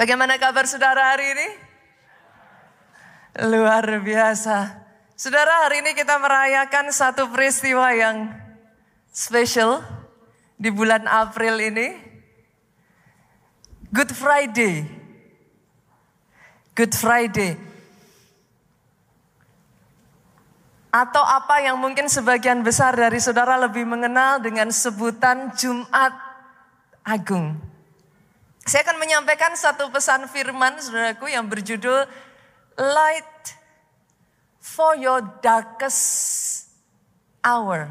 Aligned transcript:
Bagaimana 0.00 0.40
kabar 0.40 0.64
saudara 0.64 1.12
hari 1.12 1.28
ini? 1.36 1.48
Luar 3.52 3.84
biasa. 4.00 4.80
Saudara, 5.12 5.68
hari 5.68 5.84
ini 5.84 5.92
kita 5.92 6.16
merayakan 6.16 6.88
satu 6.88 7.28
peristiwa 7.28 7.92
yang 7.92 8.32
spesial 9.12 9.84
di 10.56 10.72
bulan 10.72 11.04
April 11.04 11.60
ini. 11.60 11.92
Good 13.92 14.16
Friday. 14.16 14.88
Good 16.72 16.96
Friday. 16.96 17.60
Atau 20.96 21.20
apa 21.20 21.60
yang 21.60 21.76
mungkin 21.76 22.08
sebagian 22.08 22.64
besar 22.64 22.96
dari 22.96 23.20
saudara 23.20 23.60
lebih 23.60 23.84
mengenal 23.84 24.40
dengan 24.40 24.72
sebutan 24.72 25.52
Jumat 25.60 26.16
Agung. 27.04 27.69
Saya 28.70 28.86
akan 28.86 29.02
menyampaikan 29.02 29.50
satu 29.58 29.90
pesan 29.90 30.30
firman 30.30 30.78
saudaraku 30.78 31.26
yang 31.26 31.50
berjudul 31.50 32.06
Light 32.78 33.58
for 34.62 34.94
your 34.94 35.18
darkest 35.42 36.70
hour. 37.42 37.90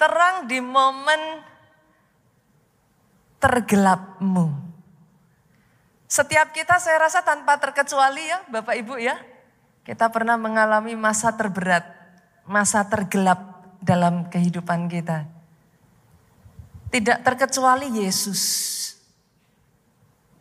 Terang 0.00 0.48
di 0.48 0.56
momen 0.56 1.44
tergelapmu. 3.44 4.56
Setiap 6.08 6.56
kita 6.56 6.80
saya 6.80 6.96
rasa 6.96 7.20
tanpa 7.20 7.60
terkecuali 7.60 8.24
ya 8.24 8.40
Bapak 8.48 8.72
Ibu 8.72 9.04
ya. 9.04 9.20
Kita 9.84 10.08
pernah 10.08 10.40
mengalami 10.40 10.96
masa 10.96 11.36
terberat, 11.36 11.84
masa 12.48 12.88
tergelap 12.88 13.68
dalam 13.84 14.32
kehidupan 14.32 14.88
kita. 14.88 15.28
Tidak 16.90 17.22
terkecuali 17.22 18.02
Yesus. 18.02 18.42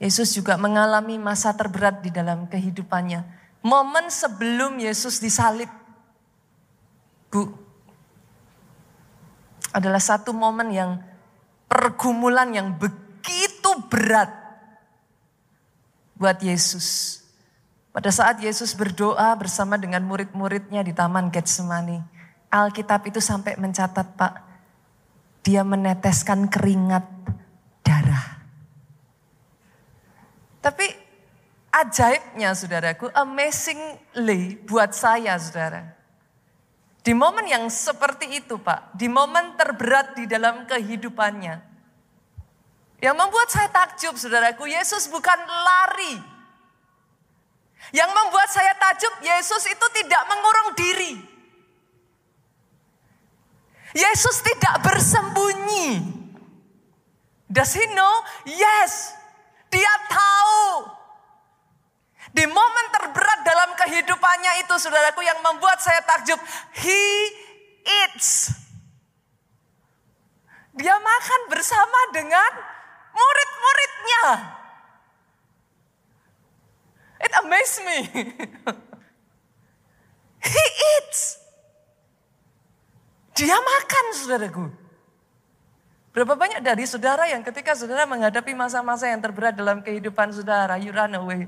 Yesus 0.02 0.34
juga 0.34 0.56
mengalami 0.56 1.20
masa 1.22 1.54
terberat 1.54 2.02
di 2.02 2.10
dalam 2.10 2.50
kehidupannya. 2.50 3.22
Momen 3.62 4.08
sebelum 4.10 4.80
Yesus 4.80 5.20
disalib. 5.20 5.70
Bu, 7.30 7.46
adalah 9.70 10.02
satu 10.02 10.34
momen 10.34 10.74
yang 10.74 10.92
pergumulan 11.70 12.50
yang 12.50 12.74
begitu 12.74 13.70
berat 13.86 14.34
buat 16.18 16.42
Yesus. 16.42 17.20
Pada 17.94 18.10
saat 18.10 18.42
Yesus 18.42 18.74
berdoa 18.74 19.34
bersama 19.38 19.78
dengan 19.78 20.02
murid-muridnya 20.06 20.82
di 20.82 20.94
Taman 20.94 21.30
Getsemani, 21.30 22.02
Alkitab 22.50 23.06
itu 23.06 23.22
sampai 23.22 23.58
mencatat, 23.62 24.18
Pak, 24.18 24.34
dia 25.44 25.64
meneteskan 25.64 26.52
keringat 26.52 27.06
darah. 27.86 28.44
Tapi 30.60 30.86
ajaibnya 31.72 32.52
saudaraku, 32.52 33.08
amazingly 33.16 34.60
buat 34.68 34.92
saya 34.92 35.40
saudara. 35.40 35.96
Di 37.00 37.16
momen 37.16 37.48
yang 37.48 37.72
seperti 37.72 38.44
itu 38.44 38.60
Pak, 38.60 38.94
di 38.94 39.08
momen 39.08 39.56
terberat 39.56 40.20
di 40.20 40.28
dalam 40.28 40.68
kehidupannya. 40.68 41.70
Yang 43.00 43.16
membuat 43.16 43.48
saya 43.48 43.72
takjub 43.72 44.20
saudaraku, 44.20 44.68
Yesus 44.68 45.08
bukan 45.08 45.40
lari. 45.40 46.20
Yang 47.96 48.12
membuat 48.12 48.52
saya 48.52 48.76
takjub, 48.76 49.24
Yesus 49.24 49.64
itu 49.72 49.86
tidak 49.96 50.22
mengurung 50.28 50.76
diri. 50.76 51.29
Yesus 53.94 54.42
tidak 54.46 54.86
bersembunyi. 54.86 56.02
Does 57.50 57.74
he 57.74 57.86
know? 57.98 58.14
Yes. 58.46 59.18
Dia 59.74 59.94
tahu. 60.06 60.94
Di 62.30 62.46
momen 62.46 62.86
terberat 62.94 63.42
dalam 63.42 63.74
kehidupannya 63.74 64.62
itu 64.62 64.78
saudaraku 64.78 65.26
yang 65.26 65.42
membuat 65.42 65.82
saya 65.82 65.98
takjub. 66.06 66.38
He 66.78 67.34
eats. 67.82 68.54
Dia 70.78 70.94
makan 70.94 71.42
bersama 71.50 72.00
dengan 72.14 72.52
murid-muridnya. 73.18 74.26
It 77.20 77.34
amazed 77.44 77.84
me. 77.84 78.00
He 80.54 80.66
eats. 81.02 81.49
Dia 83.40 83.56
makan 83.56 84.06
saudaraku. 84.12 84.66
Berapa 86.12 86.36
banyak 86.36 86.60
dari 86.60 86.84
saudara 86.84 87.24
yang 87.32 87.40
ketika 87.40 87.72
saudara 87.72 88.04
menghadapi 88.04 88.52
masa-masa 88.52 89.08
yang 89.08 89.24
terberat 89.24 89.56
dalam 89.56 89.80
kehidupan 89.80 90.36
saudara, 90.36 90.76
you 90.76 90.92
run 90.92 91.16
away. 91.16 91.48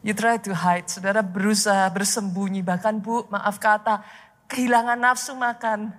You 0.00 0.16
try 0.16 0.40
to 0.40 0.56
hide. 0.56 0.88
Saudara 0.88 1.20
berusaha 1.20 1.84
bersembunyi. 1.92 2.64
Bahkan 2.64 3.04
bu, 3.04 3.28
maaf 3.28 3.60
kata, 3.60 4.00
kehilangan 4.48 4.96
nafsu 4.96 5.36
makan. 5.36 5.92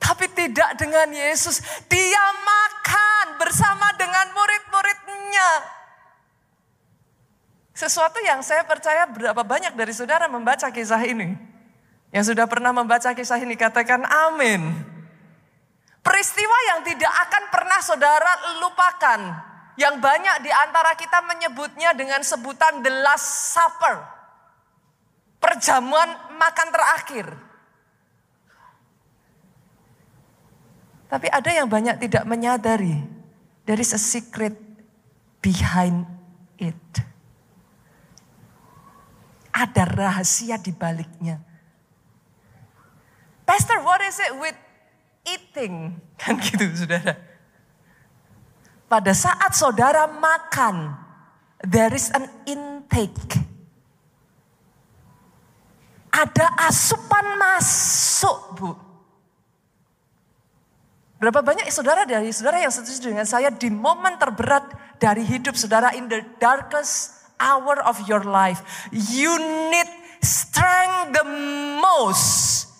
Tapi 0.00 0.32
tidak 0.32 0.80
dengan 0.80 1.12
Yesus. 1.12 1.60
Dia 1.92 2.24
makan 2.40 3.36
bersama 3.36 3.92
dengan 4.00 4.32
murid-muridnya. 4.32 5.50
Sesuatu 7.76 8.24
yang 8.24 8.40
saya 8.40 8.64
percaya 8.64 9.04
berapa 9.04 9.44
banyak 9.44 9.76
dari 9.76 9.92
saudara 9.92 10.24
membaca 10.32 10.72
kisah 10.72 11.02
ini. 11.04 11.51
Yang 12.12 12.36
sudah 12.36 12.44
pernah 12.44 12.76
membaca 12.76 13.16
kisah 13.16 13.40
ini 13.40 13.56
katakan 13.56 14.04
amin. 14.04 14.60
Peristiwa 16.04 16.58
yang 16.68 16.80
tidak 16.84 17.08
akan 17.08 17.44
pernah 17.48 17.80
saudara 17.80 18.32
lupakan. 18.60 19.20
Yang 19.80 19.94
banyak 20.04 20.36
di 20.44 20.52
antara 20.52 20.92
kita 20.92 21.24
menyebutnya 21.24 21.96
dengan 21.96 22.20
sebutan 22.20 22.84
the 22.84 22.92
last 22.92 23.56
supper. 23.56 24.04
Perjamuan 25.40 26.36
makan 26.36 26.68
terakhir. 26.68 27.26
Tapi 31.08 31.28
ada 31.32 31.50
yang 31.52 31.68
banyak 31.68 31.96
tidak 31.96 32.28
menyadari. 32.28 33.00
There 33.64 33.80
is 33.80 33.96
a 33.96 34.00
secret 34.00 34.52
behind 35.40 36.04
it. 36.60 36.76
Ada 39.52 39.88
rahasia 39.88 40.60
di 40.60 40.72
baliknya. 40.76 41.51
Pastor, 43.52 43.84
what 43.84 44.00
is 44.00 44.16
it 44.16 44.32
with 44.40 44.56
eating? 45.28 46.00
Kan 46.20 46.40
gitu 46.40 46.72
saudara. 46.72 47.20
Pada 48.88 49.12
saat 49.12 49.52
saudara 49.52 50.08
makan, 50.08 50.96
there 51.60 51.92
is 51.92 52.08
an 52.16 52.32
intake. 52.48 53.44
Ada 56.08 56.48
asupan 56.64 57.36
masuk, 57.36 58.38
Bu. 58.56 58.72
Berapa 61.20 61.44
banyak 61.44 61.68
saudara 61.68 62.08
dari 62.08 62.32
saudara 62.32 62.56
yang 62.56 62.72
setuju 62.72 63.12
dengan 63.12 63.28
saya 63.28 63.52
di 63.52 63.68
momen 63.68 64.16
terberat 64.16 64.64
dari 64.96 65.28
hidup 65.28 65.60
saudara 65.60 65.92
in 65.92 66.08
the 66.08 66.24
darkest 66.40 67.28
hour 67.36 67.84
of 67.84 68.00
your 68.08 68.24
life. 68.24 68.64
You 68.88 69.36
need 69.68 69.92
strength 70.24 71.20
the 71.20 71.28
most 71.84 72.71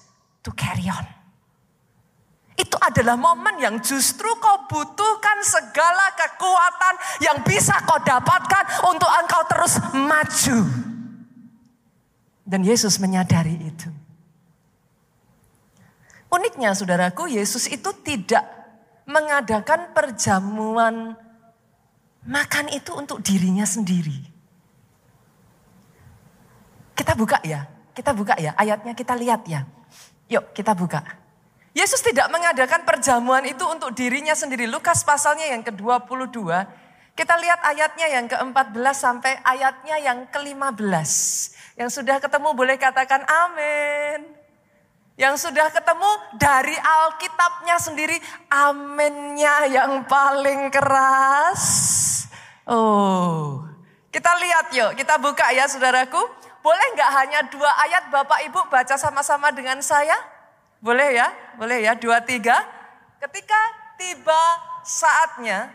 to 0.42 0.50
carry 0.54 0.86
on. 0.90 1.06
Itu 2.52 2.76
adalah 2.76 3.16
momen 3.16 3.56
yang 3.58 3.80
justru 3.80 4.28
kau 4.36 4.68
butuhkan 4.68 5.40
segala 5.40 6.12
kekuatan 6.12 6.94
yang 7.24 7.40
bisa 7.40 7.80
kau 7.88 7.96
dapatkan 8.04 8.86
untuk 8.92 9.08
engkau 9.08 9.42
terus 9.48 9.74
maju. 9.96 10.58
Dan 12.44 12.60
Yesus 12.60 13.00
menyadari 13.00 13.56
itu. 13.56 13.88
Uniknya 16.28 16.76
saudaraku, 16.76 17.32
Yesus 17.32 17.68
itu 17.68 17.88
tidak 18.04 18.44
mengadakan 19.08 19.92
perjamuan 19.96 21.16
makan 22.24 22.66
itu 22.72 22.92
untuk 22.94 23.20
dirinya 23.24 23.64
sendiri. 23.64 24.16
Kita 26.92 27.12
buka 27.16 27.40
ya, 27.42 27.66
kita 27.96 28.12
buka 28.12 28.36
ya, 28.38 28.52
ayatnya 28.56 28.92
kita 28.92 29.16
lihat 29.16 29.44
ya. 29.48 29.64
Yuk 30.32 30.56
kita 30.56 30.72
buka. 30.72 31.04
Yesus 31.72 32.00
tidak 32.04 32.28
mengadakan 32.28 32.84
perjamuan 32.84 33.44
itu 33.48 33.64
untuk 33.64 33.92
dirinya 33.92 34.32
sendiri. 34.36 34.68
Lukas 34.68 35.04
pasalnya 35.04 35.48
yang 35.52 35.64
ke-22. 35.64 36.40
Kita 37.12 37.36
lihat 37.36 37.60
ayatnya 37.64 38.06
yang 38.08 38.24
ke-14 38.28 38.96
sampai 38.96 39.36
ayatnya 39.44 39.96
yang 40.00 40.24
ke-15. 40.32 41.12
Yang 41.76 41.90
sudah 42.00 42.16
ketemu 42.20 42.48
boleh 42.56 42.76
katakan 42.76 43.24
amin. 43.24 44.24
Yang 45.20 45.48
sudah 45.48 45.68
ketemu 45.68 46.08
dari 46.40 46.76
Alkitabnya 46.76 47.76
sendiri 47.76 48.16
aminnya 48.48 49.68
yang 49.68 50.08
paling 50.08 50.72
keras. 50.72 51.64
Oh, 52.64 53.64
kita 54.08 54.32
lihat 54.40 54.66
yuk, 54.72 54.90
kita 54.96 55.20
buka 55.20 55.52
ya 55.52 55.68
saudaraku. 55.68 56.41
Boleh 56.62 56.86
nggak 56.94 57.10
hanya 57.18 57.40
dua 57.50 57.70
ayat 57.82 58.06
Bapak 58.08 58.40
Ibu 58.46 58.70
baca 58.70 58.94
sama-sama 58.94 59.50
dengan 59.50 59.82
saya? 59.82 60.14
Boleh 60.78 61.18
ya? 61.18 61.28
Boleh 61.58 61.82
ya? 61.82 61.98
Dua, 61.98 62.22
tiga. 62.22 62.62
Ketika 63.18 63.60
tiba 63.98 64.42
saatnya, 64.86 65.74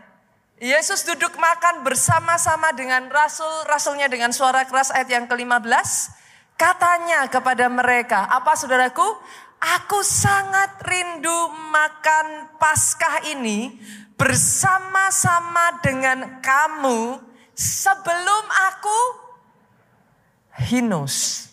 Yesus 0.59 1.03
duduk 1.03 1.35
makan 1.35 1.83
bersama-sama 1.83 2.71
dengan 2.73 3.07
rasul, 3.11 3.51
rasulnya 3.67 4.07
dengan 4.07 4.31
suara 4.31 4.63
keras 4.67 4.91
ayat 4.91 5.11
yang 5.11 5.25
ke-15. 5.27 6.17
Katanya 6.57 7.29
kepada 7.29 7.69
mereka, 7.69 8.25
apa 8.25 8.57
saudaraku? 8.57 9.05
Aku 9.57 10.01
sangat 10.01 10.81
rindu 10.85 11.51
makan 11.69 12.57
Paskah 12.57 13.25
ini 13.29 13.77
bersama-sama 14.17 15.77
dengan 15.85 16.41
kamu 16.41 17.21
sebelum 17.53 18.43
aku 18.73 19.26
hinus. 20.57 21.47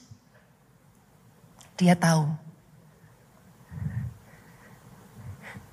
Dia 1.76 1.92
tahu. 1.92 2.24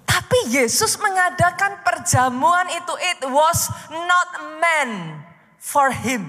Tapi 0.04 0.52
Yesus 0.52 1.00
mengadakan 1.00 1.80
perjamuan 1.86 2.68
itu. 2.72 2.94
It 3.00 3.22
was 3.32 3.72
not 3.90 4.30
meant 4.60 5.24
for 5.60 5.92
him. 5.94 6.28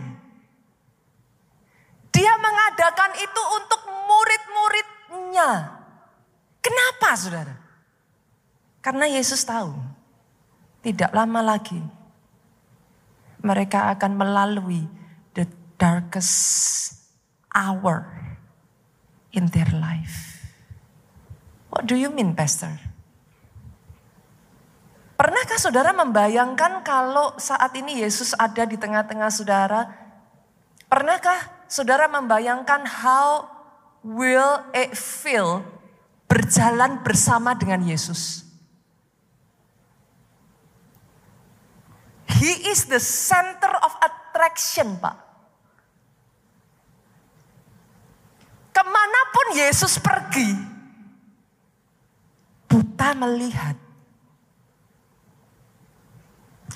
Dia 2.13 2.37
mengadakan 2.39 3.17
itu 3.19 3.43
untuk 3.59 3.81
murid-muridnya. 3.89 5.51
Kenapa 6.63 7.17
saudara? 7.19 7.57
Karena 8.85 9.09
Yesus 9.09 9.43
tahu. 9.43 9.73
Tidak 10.83 11.11
lama 11.15 11.41
lagi. 11.41 11.79
Mereka 13.43 13.91
akan 13.99 14.13
melalui 14.15 15.02
darkest 15.83 16.95
hour 17.51 18.07
in 19.35 19.51
their 19.51 19.67
life. 19.75 20.47
What 21.75 21.91
do 21.91 21.99
you 21.99 22.15
mean, 22.15 22.39
Pastor? 22.39 22.71
Pernahkah 25.19 25.59
saudara 25.59 25.91
membayangkan 25.91 26.87
kalau 26.87 27.35
saat 27.43 27.75
ini 27.75 27.99
Yesus 27.99 28.31
ada 28.39 28.63
di 28.63 28.79
tengah-tengah 28.79 29.31
saudara? 29.35 29.91
Pernahkah 30.87 31.67
saudara 31.67 32.07
membayangkan 32.07 32.87
how 33.03 33.51
will 34.07 34.63
it 34.71 34.95
feel 34.95 35.67
berjalan 36.31 37.03
bersama 37.03 37.59
dengan 37.59 37.83
Yesus? 37.83 38.47
He 42.43 42.71
is 42.71 42.91
the 42.91 42.99
center 42.99 43.71
of 43.71 43.95
attraction, 44.03 44.99
Pak. 44.99 45.32
Ke 48.93 49.01
mana 49.01 49.21
pun 49.33 49.47
Yesus 49.57 49.97
pergi, 49.97 50.53
buta 52.69 53.17
melihat, 53.17 53.73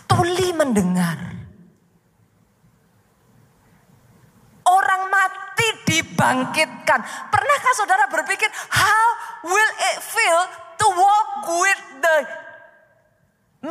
tuli 0.09 0.49
mendengar, 0.57 1.37
orang 4.65 5.13
mati 5.13 5.69
dibangkitkan. 5.85 7.05
Pernahkah 7.05 7.73
saudara 7.77 8.09
berpikir, 8.09 8.49
how 8.73 9.07
will 9.45 9.73
it 9.93 10.01
feel 10.01 10.41
to 10.81 10.87
walk 10.89 11.45
with 11.53 11.83
the 12.01 12.17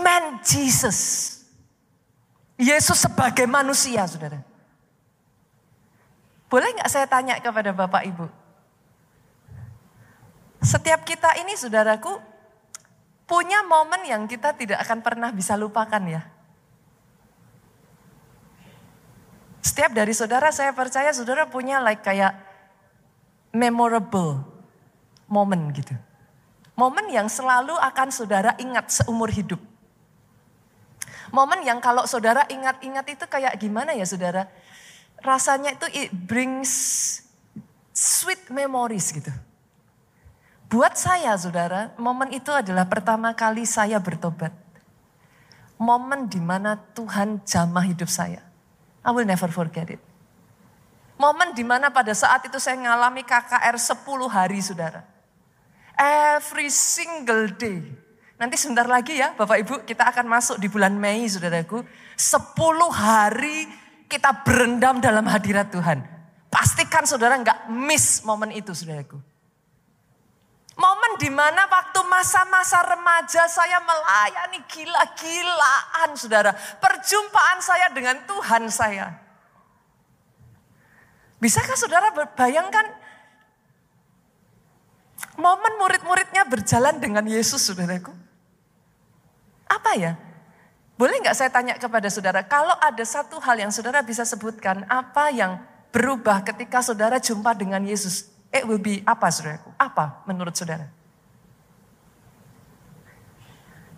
man 0.05 0.37
Jesus? 0.45 1.33
Yesus 2.61 3.09
sebagai 3.09 3.49
manusia, 3.49 4.05
saudara. 4.05 4.37
Boleh 6.49 6.71
nggak 6.77 6.89
saya 6.91 7.09
tanya 7.09 7.37
kepada 7.41 7.73
Bapak 7.73 8.05
Ibu? 8.05 8.25
Setiap 10.65 11.05
kita 11.05 11.37
ini 11.41 11.53
saudaraku 11.53 12.17
punya 13.25 13.65
momen 13.65 14.05
yang 14.05 14.25
kita 14.29 14.53
tidak 14.53 14.81
akan 14.85 15.01
pernah 15.01 15.29
bisa 15.33 15.57
lupakan 15.57 16.01
ya. 16.05 16.25
Setiap 19.65 19.91
dari 19.97 20.13
saudara 20.13 20.53
saya 20.53 20.71
percaya 20.71 21.09
saudara 21.11 21.49
punya 21.49 21.81
like 21.81 22.05
kayak 22.05 22.37
memorable 23.49 24.45
moment 25.25 25.73
gitu. 25.73 25.93
Momen 26.77 27.07
yang 27.09 27.31
selalu 27.31 27.73
akan 27.73 28.09
saudara 28.11 28.53
ingat 28.61 28.91
seumur 28.91 29.31
hidup. 29.31 29.57
Momen 31.33 31.65
yang 31.65 31.81
kalau 31.81 32.05
saudara 32.05 32.45
ingat-ingat 32.45 33.05
itu 33.09 33.25
kayak 33.25 33.57
gimana 33.57 33.95
ya 33.97 34.05
saudara? 34.05 34.47
Rasanya 35.25 35.73
itu 35.73 35.87
it 35.91 36.13
brings 36.13 36.71
sweet 37.89 38.47
memories 38.53 39.09
gitu. 39.09 39.33
Buat 40.69 40.97
saya 40.97 41.33
saudara, 41.37 41.93
momen 41.97 42.33
itu 42.33 42.49
adalah 42.49 42.85
pertama 42.89 43.33
kali 43.33 43.65
saya 43.65 44.01
bertobat. 44.01 44.53
Momen 45.77 46.31
di 46.31 46.41
mana 46.41 46.79
Tuhan 46.95 47.43
jamah 47.43 47.85
hidup 47.85 48.07
saya. 48.09 48.41
I 49.05 49.13
will 49.13 49.27
never 49.27 49.51
forget 49.51 49.91
it. 49.93 50.01
Momen 51.15 51.55
di 51.55 51.63
mana 51.63 51.93
pada 51.93 52.11
saat 52.11 52.43
itu 52.43 52.59
saya 52.59 52.75
mengalami 52.75 53.23
KKR 53.23 53.77
10 53.77 54.03
hari 54.27 54.59
saudara. 54.59 55.05
Every 55.95 56.67
single 56.67 57.55
day. 57.55 57.79
Nanti 58.35 58.59
sebentar 58.59 58.83
lagi 58.83 59.15
ya 59.15 59.31
Bapak 59.31 59.63
Ibu 59.63 59.73
kita 59.87 60.11
akan 60.11 60.27
masuk 60.27 60.59
di 60.59 60.67
bulan 60.67 60.91
Mei 60.91 61.23
saudaraku. 61.23 61.87
10 62.19 62.51
hari 62.91 63.84
kita 64.15 64.31
berendam 64.47 65.03
dalam 65.03 65.27
hadirat 65.27 65.67
Tuhan. 65.75 65.99
Pastikan 66.47 67.03
saudara 67.03 67.35
nggak 67.35 67.67
miss 67.67 68.23
momen 68.23 68.55
itu 68.55 68.71
saudaraku. 68.71 69.19
Momen 70.75 71.11
di 71.19 71.27
mana 71.27 71.67
waktu 71.67 71.99
masa-masa 72.07 72.79
remaja 72.83 73.43
saya 73.51 73.83
melayani 73.83 74.63
gila-gilaan 74.71 76.15
saudara. 76.15 76.55
Perjumpaan 76.79 77.59
saya 77.59 77.91
dengan 77.91 78.23
Tuhan 78.23 78.71
saya. 78.71 79.19
Bisakah 81.43 81.75
saudara 81.75 82.15
bayangkan 82.39 82.87
momen 85.35 85.75
murid-muridnya 85.75 86.47
berjalan 86.47 87.03
dengan 87.03 87.27
Yesus 87.27 87.67
saudaraku? 87.67 88.15
Apa 89.67 89.91
ya? 89.99 90.24
Boleh 90.95 91.19
nggak 91.19 91.35
saya 91.35 91.51
tanya 91.51 91.75
kepada 91.75 92.07
saudara, 92.07 92.39
kalau 92.39 92.71
ada 92.79 93.03
satu 93.03 93.35
hal 93.43 93.59
yang 93.59 93.71
saudara 93.71 93.99
bisa 93.99 94.23
sebutkan, 94.23 94.87
apa 94.87 95.27
yang 95.27 95.59
berubah 95.91 96.39
ketika 96.47 96.79
saudara 96.79 97.19
jumpa 97.19 97.51
dengan 97.51 97.83
Yesus? 97.83 98.31
It 98.47 98.63
will 98.63 98.79
be 98.79 99.03
apa 99.03 99.27
saudaraku? 99.27 99.75
Apa 99.75 100.23
menurut 100.23 100.55
saudara? 100.55 100.87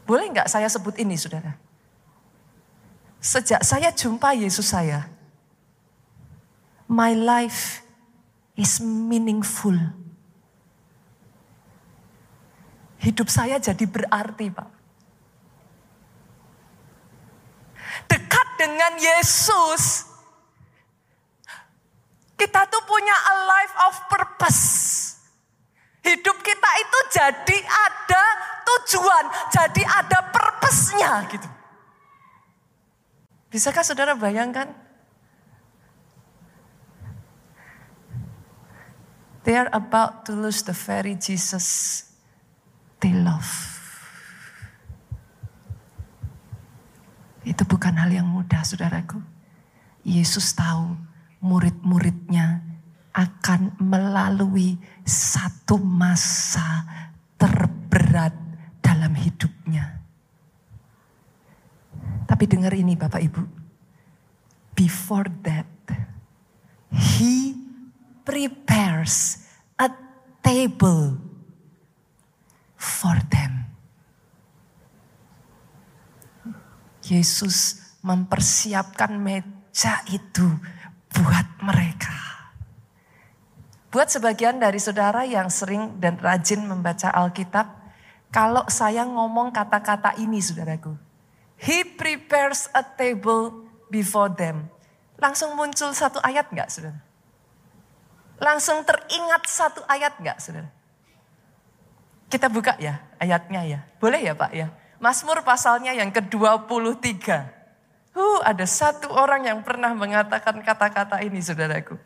Boleh 0.09 0.25
nggak 0.33 0.49
saya 0.49 0.65
sebut 0.65 0.97
ini 0.97 1.13
saudara? 1.13 1.53
Sejak 3.21 3.61
saya 3.61 3.93
jumpa 3.93 4.33
Yesus 4.33 4.73
saya, 4.73 5.05
my 6.89 7.13
life 7.13 7.85
is 8.57 8.81
meaningful. 8.81 9.77
Hidup 12.97 13.29
saya 13.29 13.61
jadi 13.61 13.85
berarti 13.85 14.49
Pak. 14.49 14.76
Dekat 18.07 18.47
dengan 18.57 18.95
Yesus, 18.97 20.07
kita 22.37 22.65
tuh 22.71 22.83
punya 22.87 23.13
a 23.13 23.35
life 23.45 23.75
of 23.87 23.93
purpose. 24.09 24.63
Hidup 26.01 26.39
kita 26.39 26.69
itu 26.79 26.99
jadi 27.19 27.57
ada 27.67 28.23
tujuan, 28.63 29.25
jadi 29.51 29.83
ada 29.83 30.19
purpose-nya 30.31 31.11
gitu. 31.27 31.49
Bisakah 33.51 33.83
saudara 33.83 34.15
bayangkan? 34.15 34.71
They 39.47 39.55
are 39.55 39.71
about 39.71 40.27
to 40.27 40.35
lose 40.35 40.63
the 40.67 40.75
very 40.75 41.15
Jesus 41.15 42.03
they 42.99 43.15
love. 43.15 43.76
Itu 47.47 47.63
bukan 47.63 47.95
hal 47.95 48.11
yang 48.11 48.27
mudah 48.27 48.59
saudaraku. 48.67 49.23
Yesus 50.03 50.51
tahu 50.51 50.99
murid-muridnya 51.39 52.59
akan 53.15 53.79
melalui 53.79 54.75
satu 55.07 55.79
masa 55.79 56.83
terberat 57.39 58.35
dalam 58.83 59.15
hidupnya. 59.15 60.03
Tapi 62.27 62.43
dengar 62.45 62.75
ini 62.75 62.99
Bapak 62.99 63.23
Ibu. 63.23 63.41
Before 64.75 65.25
that, 65.47 65.65
he 66.91 67.55
prepares 68.27 69.47
a 69.79 69.89
table 70.43 71.17
for 72.75 73.17
them. 73.31 73.66
Yesus 77.07 77.79
mempersiapkan 78.03 79.15
meja 79.15 80.03
itu 80.11 80.47
buat 81.15 81.47
mereka. 81.63 82.15
Buat 83.87 84.11
sebagian 84.11 84.59
dari 84.59 84.77
saudara 84.77 85.23
yang 85.23 85.47
sering 85.47 85.95
dan 86.03 86.19
rajin 86.19 86.67
membaca 86.67 87.07
Alkitab, 87.07 87.71
kalau 88.29 88.67
saya 88.67 89.07
ngomong 89.07 89.55
kata-kata 89.55 90.19
ini 90.19 90.43
saudaraku, 90.43 90.93
He 91.57 91.81
prepares 91.87 92.69
a 92.75 92.83
table 92.85 93.65
before 93.89 94.29
them. 94.29 94.69
Langsung 95.17 95.57
muncul 95.57 95.89
satu 95.95 96.21
ayat 96.21 96.51
enggak 96.53 96.69
saudara? 96.69 97.01
Langsung 98.37 98.85
teringat 98.85 99.49
satu 99.49 99.81
ayat 99.89 100.13
enggak 100.21 100.37
saudara? 100.37 100.69
Kita 102.29 102.51
buka 102.51 102.77
ya 102.77 103.01
ayatnya 103.17 103.61
ya. 103.65 103.79
Boleh 103.97 104.21
ya 104.21 104.37
Pak 104.37 104.51
ya? 104.53 104.69
Mazmur 104.97 105.45
pasalnya 105.45 105.93
yang 105.93 106.09
ke-23. 106.09 107.25
Huh, 108.17 108.41
ada 108.41 108.65
satu 108.65 109.13
orang 109.13 109.45
yang 109.45 109.59
pernah 109.61 109.93
mengatakan 109.93 110.57
kata-kata 110.65 111.21
ini 111.21 111.37
saudaraku. 111.37 112.01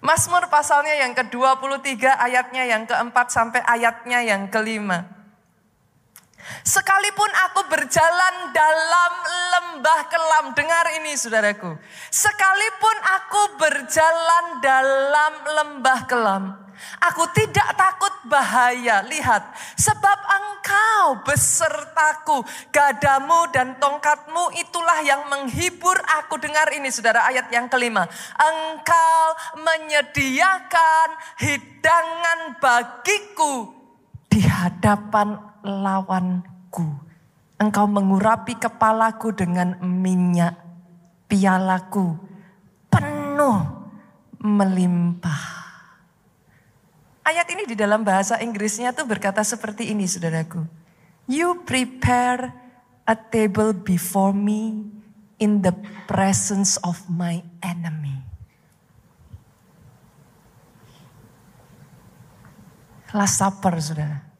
Mazmur 0.00 0.48
pasalnya 0.48 0.96
yang 0.96 1.12
ke-23 1.12 2.00
ayatnya 2.16 2.64
yang 2.64 2.88
keempat 2.88 3.28
sampai 3.28 3.60
ayatnya 3.68 4.24
yang 4.24 4.48
kelima. 4.48 5.04
Sekalipun 6.64 7.28
aku 7.50 7.68
berjalan 7.68 8.34
dalam 8.56 9.12
lembah 9.52 10.00
kelam, 10.08 10.44
dengar 10.56 10.86
ini 10.96 11.12
saudaraku. 11.12 11.76
Sekalipun 12.08 12.96
aku 13.20 13.42
berjalan 13.60 14.44
dalam 14.64 15.32
lembah 15.44 16.00
kelam, 16.08 16.44
aku 17.00 17.24
tidak 17.36 17.76
takut 17.76 18.14
bahaya. 18.26 19.04
Lihat, 19.04 19.42
sebab 19.76 20.18
engkau 20.24 21.24
besertaku, 21.24 22.44
gadamu 22.70 23.48
dan 23.52 23.76
tongkatmu 23.76 24.54
itulah 24.56 25.00
yang 25.04 25.26
menghibur 25.28 25.96
aku. 26.20 26.40
Dengar 26.40 26.70
ini 26.72 26.88
saudara, 26.88 27.26
ayat 27.28 27.52
yang 27.52 27.68
kelima. 27.68 28.08
Engkau 28.36 29.22
menyediakan 29.60 31.08
hidangan 31.40 32.40
bagiku 32.62 33.72
di 34.30 34.40
hadapan 34.46 35.36
lawanku. 35.66 36.86
Engkau 37.60 37.84
mengurapi 37.84 38.56
kepalaku 38.56 39.36
dengan 39.36 39.76
minyak, 39.84 40.56
pialaku 41.28 42.16
penuh 42.88 43.60
melimpah. 44.40 45.59
Ayat 47.30 47.46
ini 47.54 47.62
di 47.62 47.78
dalam 47.78 48.02
bahasa 48.02 48.42
Inggrisnya 48.42 48.90
tuh 48.90 49.06
berkata 49.06 49.46
seperti 49.46 49.94
ini 49.94 50.02
saudaraku. 50.02 50.66
You 51.30 51.62
prepare 51.62 52.50
a 53.06 53.14
table 53.14 53.70
before 53.70 54.34
me 54.34 54.90
in 55.38 55.62
the 55.62 55.70
presence 56.10 56.74
of 56.82 56.98
my 57.06 57.38
enemy. 57.62 58.18
Last 63.14 63.38
Supper 63.38 63.78
saudara. 63.78 64.30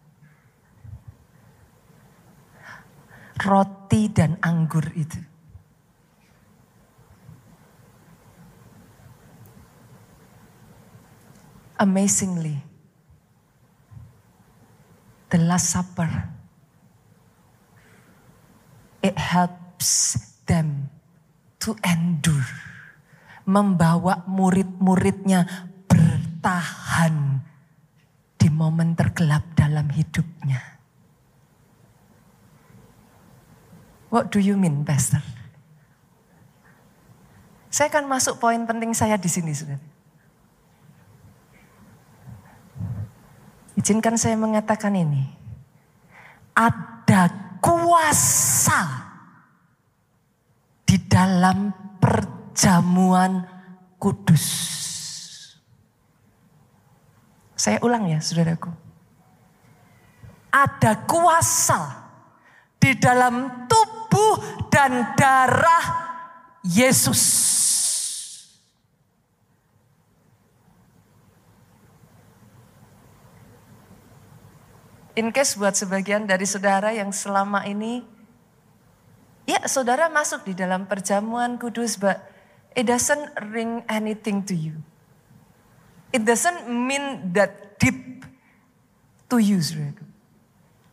roti 3.40 4.12
dan 4.12 4.36
anggur 4.44 4.92
itu. 4.92 5.16
Amazingly, 11.80 12.60
the 15.30 15.38
Last 15.38 15.70
Supper, 15.72 16.10
it 19.00 19.16
helps 19.16 20.18
them 20.44 20.90
to 21.62 21.78
endure. 21.86 22.50
Membawa 23.50 24.26
murid-muridnya 24.30 25.42
bertahan 25.90 27.42
di 28.38 28.48
momen 28.52 28.94
tergelap 28.94 29.42
dalam 29.58 29.90
hidupnya. 29.90 30.78
What 34.10 34.30
do 34.34 34.38
you 34.42 34.54
mean, 34.54 34.82
Pastor? 34.82 35.22
Saya 37.70 37.86
akan 37.90 38.10
masuk 38.10 38.42
poin 38.42 38.58
penting 38.66 38.90
saya 38.94 39.14
di 39.14 39.30
sini, 39.30 39.54
saudara. 39.54 39.89
Izinkan 43.80 44.20
saya 44.20 44.36
mengatakan 44.36 44.92
ini. 44.92 45.24
Ada 46.52 47.32
kuasa 47.64 49.08
di 50.84 51.00
dalam 51.08 51.72
perjamuan 51.96 53.40
kudus. 53.96 54.44
Saya 57.56 57.80
ulang 57.80 58.04
ya, 58.04 58.20
saudaraku. 58.20 58.68
Ada 60.52 61.08
kuasa 61.08 61.80
di 62.76 62.92
dalam 63.00 63.64
tubuh 63.64 64.68
dan 64.68 65.16
darah 65.16 65.86
Yesus. 66.60 67.49
In 75.20 75.36
case 75.36 75.60
buat 75.60 75.76
sebagian 75.76 76.24
dari 76.24 76.48
saudara 76.48 76.96
yang 76.96 77.12
selama 77.12 77.68
ini, 77.68 78.00
ya 79.44 79.60
saudara 79.68 80.08
masuk 80.08 80.48
di 80.48 80.56
dalam 80.56 80.88
perjamuan 80.88 81.60
kudus, 81.60 82.00
but 82.00 82.24
it 82.72 82.88
doesn't 82.88 83.28
ring 83.52 83.84
anything 83.84 84.40
to 84.40 84.56
you. 84.56 84.80
It 86.08 86.24
doesn't 86.24 86.64
mean 86.72 87.36
that 87.36 87.76
deep 87.76 88.24
to 89.28 89.36
you, 89.36 89.60
saudara. 89.60 90.08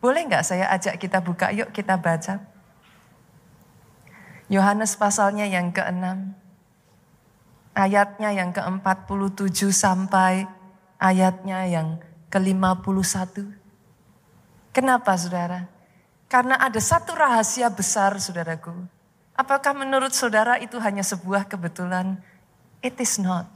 Boleh 0.03 0.27
nggak 0.27 0.43
saya 0.43 0.75
ajak 0.75 0.99
kita 0.99 1.23
buka, 1.23 1.55
yuk 1.55 1.71
kita 1.71 1.95
baca. 1.95 2.43
Yohanes 4.51 4.99
pasalnya 4.99 5.47
yang 5.47 5.71
ke-6. 5.71 6.03
Ayatnya 7.79 8.35
yang 8.35 8.51
ke-47 8.51 9.71
sampai 9.71 10.51
ayatnya 10.99 11.63
yang 11.63 12.03
ke-51. 12.27 13.66
Kenapa 14.77 15.17
saudara? 15.17 15.65
Karena 16.29 16.61
ada 16.61 16.77
satu 16.77 17.17
rahasia 17.17 17.65
besar 17.73 18.13
saudaraku. 18.21 18.69
Apakah 19.33 19.73
menurut 19.73 20.13
saudara 20.13 20.61
itu 20.61 20.77
hanya 20.77 21.01
sebuah 21.01 21.49
kebetulan? 21.49 22.21
It 22.85 22.93
is 23.01 23.17
not. 23.17 23.49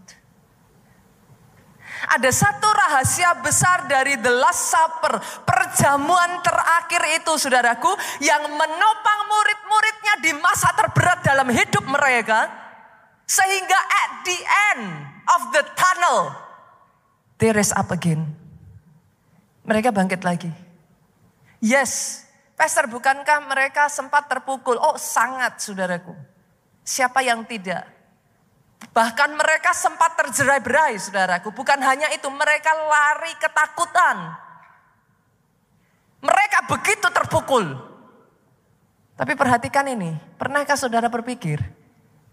Ada 2.17 2.33
satu 2.33 2.65
rahasia 2.65 3.37
besar 3.37 3.85
dari 3.85 4.17
The 4.17 4.33
Last 4.33 4.73
Supper, 4.73 5.21
perjamuan 5.45 6.41
terakhir 6.41 7.21
itu 7.21 7.37
saudaraku, 7.37 7.93
yang 8.25 8.41
menopang 8.57 9.21
murid-muridnya 9.29 10.13
di 10.25 10.31
masa 10.41 10.73
terberat 10.73 11.21
dalam 11.21 11.53
hidup 11.53 11.85
mereka. 11.85 12.49
Sehingga 13.29 13.77
at 13.77 14.11
the 14.25 14.39
end 14.73 14.83
of 15.37 15.41
the 15.53 15.63
tunnel, 15.77 16.33
they 17.37 17.53
raise 17.53 17.69
up 17.77 17.93
again. 17.93 18.25
Mereka 19.69 19.93
bangkit 19.93 20.25
lagi. 20.25 20.60
Yes, 21.61 22.25
Pastor 22.57 22.89
bukankah 22.89 23.45
mereka 23.49 23.89
sempat 23.89 24.29
terpukul? 24.29 24.77
Oh 24.77 24.97
sangat 24.97 25.61
saudaraku. 25.61 26.13
Siapa 26.85 27.21
yang 27.21 27.41
tidak? 27.45 27.85
Bahkan 28.89 29.37
mereka 29.37 29.73
sempat 29.77 30.17
terjerai-berai 30.17 30.97
saudaraku. 30.97 31.53
Bukan 31.53 31.77
hanya 31.81 32.09
itu, 32.13 32.25
mereka 32.33 32.73
lari 32.73 33.33
ketakutan. 33.37 34.17
Mereka 36.21 36.69
begitu 36.69 37.07
terpukul. 37.13 37.65
Tapi 39.17 39.33
perhatikan 39.37 39.85
ini, 39.85 40.17
pernahkah 40.41 40.73
saudara 40.73 41.09
berpikir, 41.09 41.61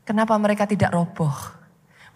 kenapa 0.09 0.37
mereka 0.41 0.65
tidak 0.65 0.93
roboh? 0.93 1.33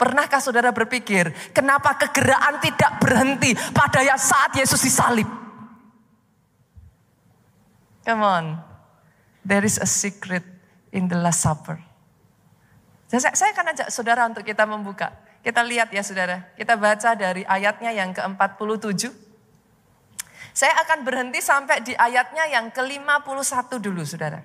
Pernahkah 0.01 0.41
saudara 0.41 0.73
berpikir, 0.73 1.33
kenapa 1.53 1.97
kegeraan 1.97 2.61
tidak 2.65 2.97
berhenti 3.01 3.53
pada 3.73 4.01
saat 4.17 4.57
Yesus 4.57 4.81
disalib? 4.81 5.29
Come 8.03 8.23
on, 8.27 8.45
there 9.47 9.63
is 9.63 9.79
a 9.79 9.87
secret 9.87 10.43
in 10.91 11.07
the 11.07 11.19
Last 11.19 11.47
Supper. 11.47 11.79
Saya, 13.13 13.53
akan 13.53 13.77
ajak 13.77 13.89
saudara 13.93 14.25
untuk 14.25 14.43
kita 14.43 14.65
membuka. 14.65 15.13
Kita 15.45 15.61
lihat 15.61 15.93
ya 15.93 16.01
saudara, 16.01 16.49
kita 16.57 16.79
baca 16.79 17.13
dari 17.13 17.45
ayatnya 17.45 17.93
yang 17.93 18.15
ke-47. 18.17 19.13
Saya 20.57 20.75
akan 20.81 21.05
berhenti 21.05 21.45
sampai 21.45 21.85
di 21.85 21.93
ayatnya 21.93 22.49
yang 22.49 22.73
ke-51 22.73 23.69
dulu 23.83 24.01
saudara. 24.07 24.41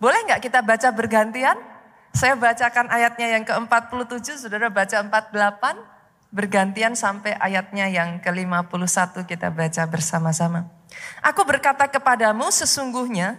Boleh 0.00 0.22
nggak 0.24 0.40
kita 0.40 0.64
baca 0.64 0.88
bergantian? 0.94 1.58
Saya 2.16 2.40
bacakan 2.40 2.88
ayatnya 2.88 3.36
yang 3.36 3.44
ke-47, 3.44 4.48
saudara 4.48 4.72
baca 4.72 5.04
48, 5.04 6.32
bergantian 6.32 6.96
sampai 6.96 7.36
ayatnya 7.36 7.90
yang 7.92 8.18
ke-51 8.24 9.28
kita 9.28 9.52
baca 9.52 9.82
bersama-sama. 9.86 10.77
Aku 11.22 11.42
berkata 11.42 11.90
kepadamu 11.90 12.48
sesungguhnya, 12.54 13.38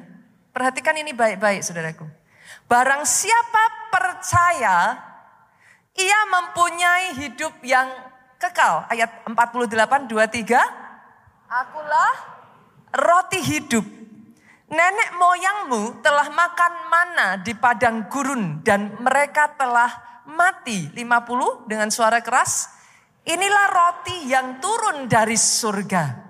perhatikan 0.52 0.96
ini 0.98 1.16
baik-baik 1.16 1.64
saudaraku. 1.64 2.06
Barang 2.70 3.02
siapa 3.08 3.64
percaya, 3.90 4.94
ia 5.98 6.20
mempunyai 6.30 7.18
hidup 7.18 7.58
yang 7.66 7.90
kekal. 8.38 8.86
Ayat 8.88 9.26
48, 9.26 10.06
23. 10.06 11.50
Akulah 11.50 12.14
roti 12.94 13.42
hidup. 13.42 13.86
Nenek 14.70 15.18
moyangmu 15.18 16.06
telah 16.06 16.30
makan 16.30 16.74
mana 16.94 17.28
di 17.42 17.58
padang 17.58 18.06
gurun 18.06 18.62
dan 18.62 19.02
mereka 19.02 19.50
telah 19.58 20.22
mati. 20.30 20.94
50 20.94 21.66
dengan 21.66 21.90
suara 21.90 22.22
keras. 22.22 22.70
Inilah 23.26 23.66
roti 23.74 24.30
yang 24.30 24.62
turun 24.62 25.10
dari 25.10 25.34
surga. 25.34 26.29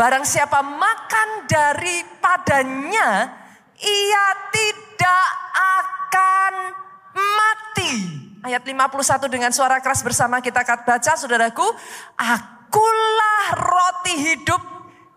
Barang 0.00 0.24
siapa 0.24 0.64
makan 0.64 1.44
daripadanya, 1.44 3.36
ia 3.76 4.26
tidak 4.48 5.28
akan 5.52 6.72
mati. 7.12 7.92
Ayat 8.40 8.64
51 8.64 9.28
dengan 9.28 9.52
suara 9.52 9.76
keras 9.84 10.00
bersama 10.00 10.40
kita 10.40 10.64
baca 10.64 11.12
saudaraku. 11.20 11.68
Akulah 12.16 13.60
roti 13.60 14.16
hidup 14.16 14.64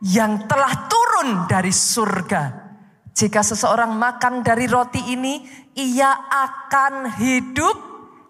yang 0.04 0.52
telah 0.52 0.92
turun 0.92 1.48
dari 1.48 1.72
surga. 1.72 2.76
Jika 3.16 3.40
seseorang 3.40 3.96
makan 3.96 4.44
dari 4.44 4.68
roti 4.68 5.16
ini, 5.16 5.48
ia 5.80 6.12
akan 6.28 7.24
hidup 7.24 7.78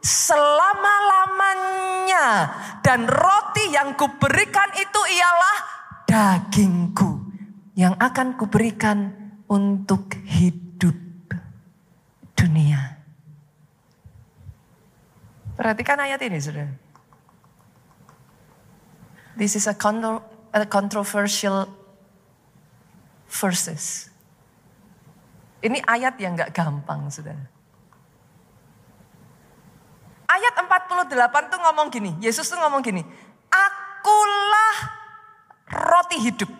selama-lamanya. 0.06 2.26
Dan 2.86 3.10
roti 3.10 3.74
yang 3.74 3.98
kuberikan 3.98 4.70
itu 4.78 5.02
ialah 5.18 5.74
dagingku 6.14 7.26
yang 7.74 7.98
akan 7.98 8.38
kuberikan 8.38 9.10
untuk 9.50 10.14
hidup 10.30 10.94
dunia. 12.38 13.02
Perhatikan 15.58 15.98
ayat 15.98 16.22
ini, 16.22 16.38
sudah. 16.38 16.70
This 19.34 19.58
is 19.58 19.66
a 19.66 19.74
controversial 20.70 21.66
verses. 23.26 24.14
Ini 25.66 25.82
ayat 25.82 26.22
yang 26.22 26.38
gak 26.38 26.54
gampang, 26.54 27.10
saudara. 27.10 27.42
Ayat 30.30 30.54
48 30.62 31.50
tuh 31.50 31.58
ngomong 31.58 31.90
gini, 31.90 32.14
Yesus 32.22 32.46
tuh 32.46 32.62
ngomong 32.62 32.86
gini, 32.86 33.02
Akulah 33.50 35.02
roti 35.74 36.18
hidup. 36.22 36.52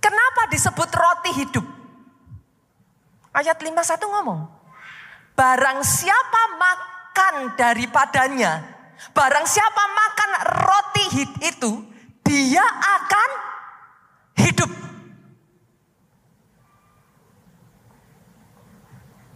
Kenapa 0.00 0.48
disebut 0.52 0.90
roti 0.92 1.30
hidup? 1.40 1.66
Ayat 3.30 3.56
51 3.56 4.00
ngomong, 4.10 4.48
Barang 5.38 5.80
siapa 5.80 6.42
makan 6.60 7.56
daripadanya, 7.56 8.60
barang 9.16 9.46
siapa 9.48 9.82
makan 9.88 10.30
roti 10.66 11.04
itu, 11.48 11.70
dia 12.20 12.64
akan 13.00 13.30
hidup. 14.36 14.70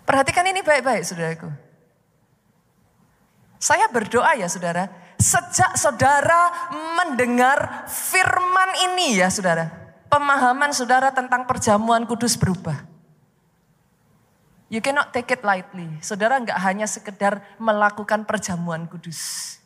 Perhatikan 0.04 0.44
ini 0.44 0.60
baik-baik 0.60 1.08
saudaraku. 1.08 1.48
Saya 3.56 3.88
berdoa 3.88 4.36
ya 4.36 4.44
saudara, 4.44 4.92
sejak 5.24 5.72
saudara 5.80 6.52
mendengar 7.00 7.88
firman 7.88 8.70
ini 8.92 9.16
ya 9.24 9.32
saudara, 9.32 9.72
pemahaman 10.12 10.76
saudara 10.76 11.08
tentang 11.16 11.48
perjamuan 11.48 12.04
kudus 12.04 12.36
berubah. 12.36 12.84
You 14.68 14.84
cannot 14.84 15.16
take 15.16 15.32
it 15.32 15.40
lightly. 15.40 15.88
Saudara 16.04 16.36
nggak 16.36 16.60
hanya 16.60 16.84
sekedar 16.84 17.40
melakukan 17.56 18.28
perjamuan 18.28 18.84
kudus. 18.84 19.56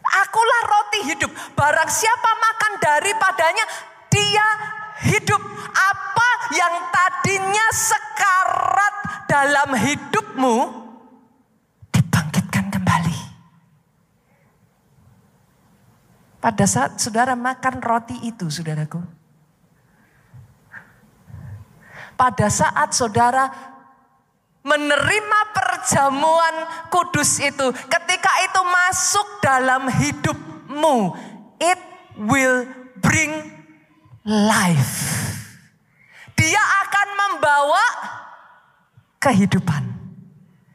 Akulah 0.00 0.62
roti 0.64 1.00
hidup. 1.12 1.32
Barang 1.52 1.90
siapa 1.92 2.30
makan 2.40 2.72
daripadanya, 2.80 3.64
dia 4.08 4.48
hidup 5.12 5.42
apa 5.76 6.30
yang 6.56 6.74
tadinya 6.88 7.66
sekarat 7.74 8.94
dalam 9.28 9.76
hidupmu 9.76 10.87
Pada 16.38 16.64
saat 16.70 17.02
saudara 17.02 17.34
makan 17.34 17.82
roti 17.82 18.14
itu, 18.22 18.46
saudaraku. 18.46 19.02
Pada 22.14 22.46
saat 22.46 22.94
saudara 22.94 23.50
menerima 24.62 25.40
perjamuan 25.50 26.54
kudus 26.94 27.42
itu, 27.42 27.66
ketika 27.90 28.32
itu 28.46 28.60
masuk 28.62 29.26
dalam 29.42 29.90
hidupmu, 29.90 31.14
it 31.58 31.80
will 32.22 32.66
bring 33.02 33.30
life. 34.22 34.98
Dia 36.38 36.62
akan 36.86 37.08
membawa 37.18 37.84
kehidupan. 39.18 39.82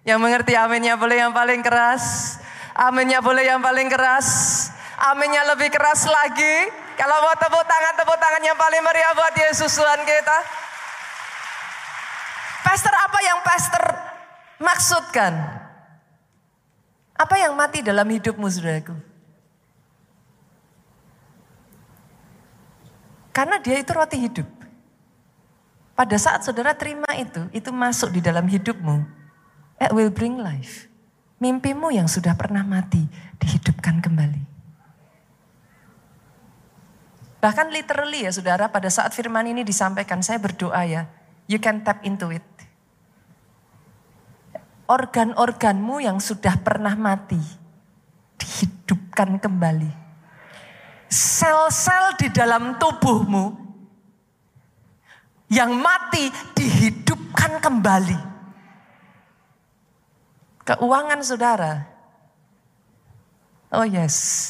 Yang 0.04 0.20
mengerti 0.20 0.54
aminnya 0.60 1.00
boleh 1.00 1.24
yang 1.24 1.32
paling 1.32 1.64
keras. 1.64 2.36
Aminnya 2.76 3.24
boleh 3.24 3.48
yang 3.48 3.64
paling 3.64 3.88
keras. 3.88 4.28
Aminnya 5.04 5.44
lebih 5.52 5.68
keras 5.68 6.08
lagi. 6.08 6.72
Kalau 6.96 7.20
mau 7.20 7.36
tepuk 7.36 7.66
tangan, 7.68 7.94
tepuk 8.00 8.16
tangan 8.16 8.40
yang 8.40 8.56
paling 8.56 8.80
meriah 8.80 9.12
buat 9.12 9.36
Yesus 9.36 9.76
Tuhan 9.76 10.00
kita. 10.08 10.38
Pastor 12.64 12.94
apa 12.96 13.20
yang 13.20 13.40
pastor 13.44 13.84
maksudkan? 14.64 15.34
Apa 17.20 17.36
yang 17.36 17.52
mati 17.52 17.84
dalam 17.84 18.08
hidupmu 18.08 18.48
saudaraku? 18.48 18.96
Karena 23.36 23.60
dia 23.60 23.82
itu 23.84 23.92
roti 23.92 24.18
hidup. 24.24 24.48
Pada 25.94 26.18
saat 26.18 26.48
saudara 26.48 26.74
terima 26.74 27.10
itu, 27.18 27.44
itu 27.52 27.70
masuk 27.76 28.16
di 28.16 28.22
dalam 28.24 28.46
hidupmu. 28.48 29.04
It 29.84 29.92
will 29.92 30.14
bring 30.14 30.40
life. 30.40 30.88
Mimpimu 31.44 31.92
yang 31.92 32.08
sudah 32.08 32.34
pernah 32.40 32.64
mati, 32.64 33.04
dihidupkan 33.42 34.00
kembali. 34.00 34.53
Bahkan 37.44 37.76
literally 37.76 38.24
ya 38.24 38.32
saudara, 38.32 38.72
pada 38.72 38.88
saat 38.88 39.12
firman 39.12 39.44
ini 39.52 39.68
disampaikan, 39.68 40.24
saya 40.24 40.40
berdoa 40.40 40.80
ya, 40.88 41.12
you 41.52 41.60
can 41.60 41.84
tap 41.84 42.00
into 42.08 42.32
it. 42.32 42.48
Organ-organmu 44.88 46.00
yang 46.00 46.24
sudah 46.24 46.56
pernah 46.64 46.96
mati, 46.96 47.40
dihidupkan 48.40 49.44
kembali 49.44 50.04
sel-sel 51.14 52.18
di 52.18 52.34
dalam 52.34 52.82
tubuhmu 52.82 53.54
yang 55.54 55.78
mati 55.78 56.34
dihidupkan 56.58 57.62
kembali. 57.62 58.18
Keuangan 60.66 61.22
saudara. 61.22 61.86
Oh 63.70 63.86
yes. 63.86 64.50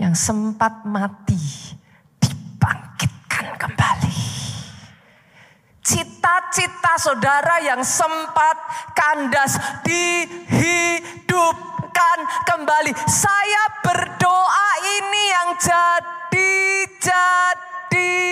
Yang 0.00 0.14
sempat 0.16 0.88
mati 0.88 1.76
dibangkitkan 2.16 3.60
kembali. 3.60 4.24
Cita-cita 5.84 6.96
saudara 6.96 7.60
yang 7.60 7.84
sempat 7.84 8.56
kandas 8.96 9.60
dihidup 9.84 11.70
hidupkan 11.90 12.18
kembali. 12.46 12.92
Saya 13.06 13.64
berdoa 13.82 14.70
ini 15.00 15.24
yang 15.30 15.48
jadi, 15.58 16.54
jadi, 16.98 18.22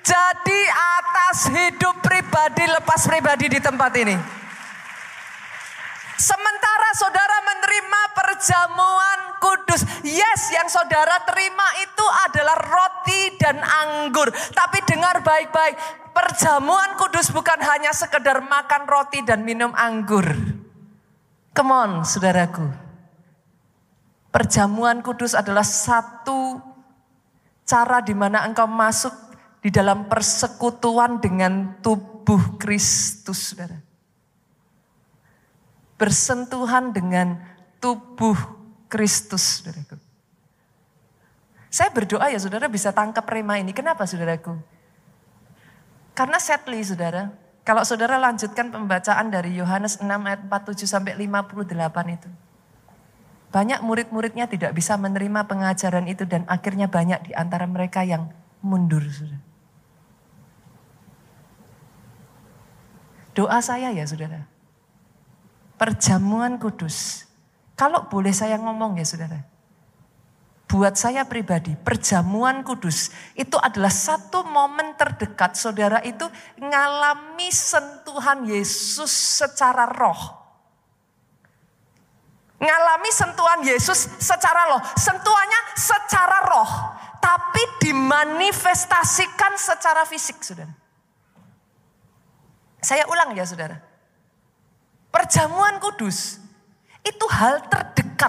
jadi 0.00 0.60
atas 0.70 1.36
hidup 1.52 2.00
pribadi 2.00 2.64
lepas 2.68 3.00
pribadi 3.04 3.46
di 3.52 3.60
tempat 3.60 3.92
ini. 3.96 4.16
Sementara 6.16 6.88
saudara 6.96 7.36
menerima 7.44 8.00
perjamuan 8.16 9.20
kudus. 9.36 9.84
Yes, 10.00 10.48
yang 10.48 10.68
saudara 10.72 11.20
terima 11.28 11.68
itu 11.84 12.06
adalah 12.28 12.56
roti 12.56 13.36
dan 13.36 13.60
anggur. 13.60 14.32
Tapi 14.32 14.80
dengar 14.88 15.20
baik-baik, 15.20 15.76
perjamuan 16.16 16.96
kudus 16.96 17.28
bukan 17.28 17.60
hanya 17.60 17.92
sekedar 17.92 18.40
makan 18.40 18.88
roti 18.88 19.20
dan 19.22 19.44
minum 19.44 19.76
anggur. 19.76 20.24
Come 21.52 21.72
on, 21.72 21.90
saudaraku. 22.04 22.64
Perjamuan 24.32 25.00
kudus 25.00 25.32
adalah 25.32 25.64
satu 25.64 26.60
cara 27.64 28.04
di 28.04 28.12
mana 28.12 28.44
engkau 28.44 28.68
masuk 28.68 29.12
di 29.64 29.72
dalam 29.72 30.08
persekutuan 30.08 31.20
dengan 31.20 31.80
tubuh 31.80 32.60
Kristus, 32.60 33.52
saudara. 33.52 33.85
Bersentuhan 35.96 36.92
dengan 36.92 37.40
tubuh 37.80 38.36
Kristus, 38.92 39.60
saudaraku. 39.60 39.96
Saya 41.72 41.92
berdoa 41.92 42.32
ya 42.32 42.40
saudara 42.40 42.72
bisa 42.72 42.88
tangkap 42.92 43.24
rema 43.28 43.60
ini. 43.60 43.76
Kenapa 43.76 44.08
saudaraku? 44.08 44.56
Karena 46.16 46.40
setly 46.40 46.80
saudara, 46.80 47.36
kalau 47.66 47.84
saudara 47.84 48.16
lanjutkan 48.16 48.72
pembacaan 48.72 49.28
dari 49.28 49.52
Yohanes 49.60 50.00
6 50.00 50.08
ayat 50.08 50.40
47 50.48 50.88
sampai 50.88 51.12
58 51.20 52.16
itu. 52.16 52.30
Banyak 53.52 53.84
murid-muridnya 53.84 54.48
tidak 54.48 54.72
bisa 54.72 54.96
menerima 54.96 55.44
pengajaran 55.44 56.08
itu 56.08 56.24
dan 56.24 56.48
akhirnya 56.48 56.88
banyak 56.88 57.28
di 57.28 57.32
antara 57.36 57.68
mereka 57.68 58.04
yang 58.04 58.32
mundur. 58.64 59.04
Saudara. 59.04 59.40
Doa 63.36 63.60
saya 63.60 63.92
ya 63.92 64.08
saudara. 64.08 64.48
Perjamuan 65.76 66.56
kudus. 66.56 67.28
Kalau 67.76 68.08
boleh 68.08 68.32
saya 68.32 68.56
ngomong 68.56 68.96
ya 68.96 69.04
saudara. 69.04 69.44
Buat 70.66 70.98
saya 70.98 71.22
pribadi, 71.22 71.78
perjamuan 71.78 72.66
kudus 72.66 73.14
itu 73.38 73.54
adalah 73.54 73.92
satu 73.92 74.42
momen 74.42 74.98
terdekat 74.98 75.54
saudara 75.54 76.02
itu 76.02 76.26
ngalami 76.58 77.54
sentuhan 77.54 78.42
Yesus 78.42 79.06
secara 79.38 79.86
roh. 79.86 80.46
Ngalami 82.58 83.10
sentuhan 83.14 83.62
Yesus 83.62 84.10
secara 84.18 84.74
roh. 84.74 84.82
Sentuhannya 84.98 85.60
secara 85.78 86.38
roh. 86.50 86.70
Tapi 87.22 87.62
dimanifestasikan 87.86 89.54
secara 89.54 90.02
fisik, 90.02 90.42
saudara. 90.42 90.74
Saya 92.82 93.06
ulang 93.06 93.38
ya, 93.38 93.46
saudara. 93.46 93.85
Perjamuan 95.16 95.80
kudus 95.80 96.36
itu 97.00 97.24
hal 97.32 97.64
terdekat. 97.72 98.28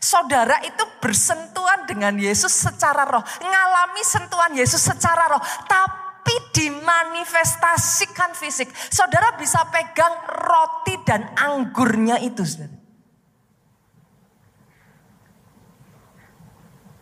Saudara 0.00 0.56
itu 0.64 0.80
bersentuhan 1.04 1.84
dengan 1.84 2.16
Yesus 2.16 2.48
secara 2.48 3.04
roh. 3.04 3.20
Ngalami 3.44 4.00
sentuhan 4.00 4.56
Yesus 4.56 4.80
secara 4.80 5.36
roh. 5.36 5.42
Tapi 5.68 6.32
dimanifestasikan 6.56 8.32
fisik. 8.32 8.72
Saudara 8.72 9.36
bisa 9.36 9.68
pegang 9.68 10.16
roti 10.24 10.96
dan 11.04 11.36
anggurnya 11.36 12.24
itu, 12.24 12.40
saudara. 12.40 12.72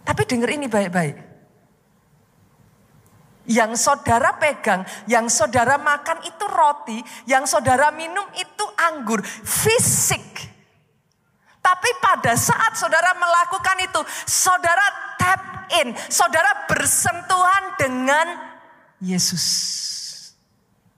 Tapi 0.03 0.23
dengar 0.27 0.51
ini 0.51 0.67
baik-baik. 0.67 1.34
Yang 3.45 3.77
saudara 3.77 4.41
pegang, 4.41 4.89
yang 5.05 5.29
saudara 5.29 5.77
makan 5.77 6.25
itu 6.25 6.45
roti, 6.49 6.99
yang 7.29 7.45
saudara 7.45 7.93
minum 7.93 8.25
itu 8.41 8.65
anggur, 8.81 9.21
fisik. 9.45 10.49
Tapi 11.61 11.91
pada 12.01 12.37
saat 12.37 12.77
saudara 12.77 13.13
melakukan 13.17 13.79
itu, 13.85 14.01
saudara 14.25 15.17
tap 15.21 15.69
in, 15.81 15.93
saudara 16.09 16.69
bersentuhan 16.69 17.65
dengan 17.77 18.27
Yesus. 19.01 19.45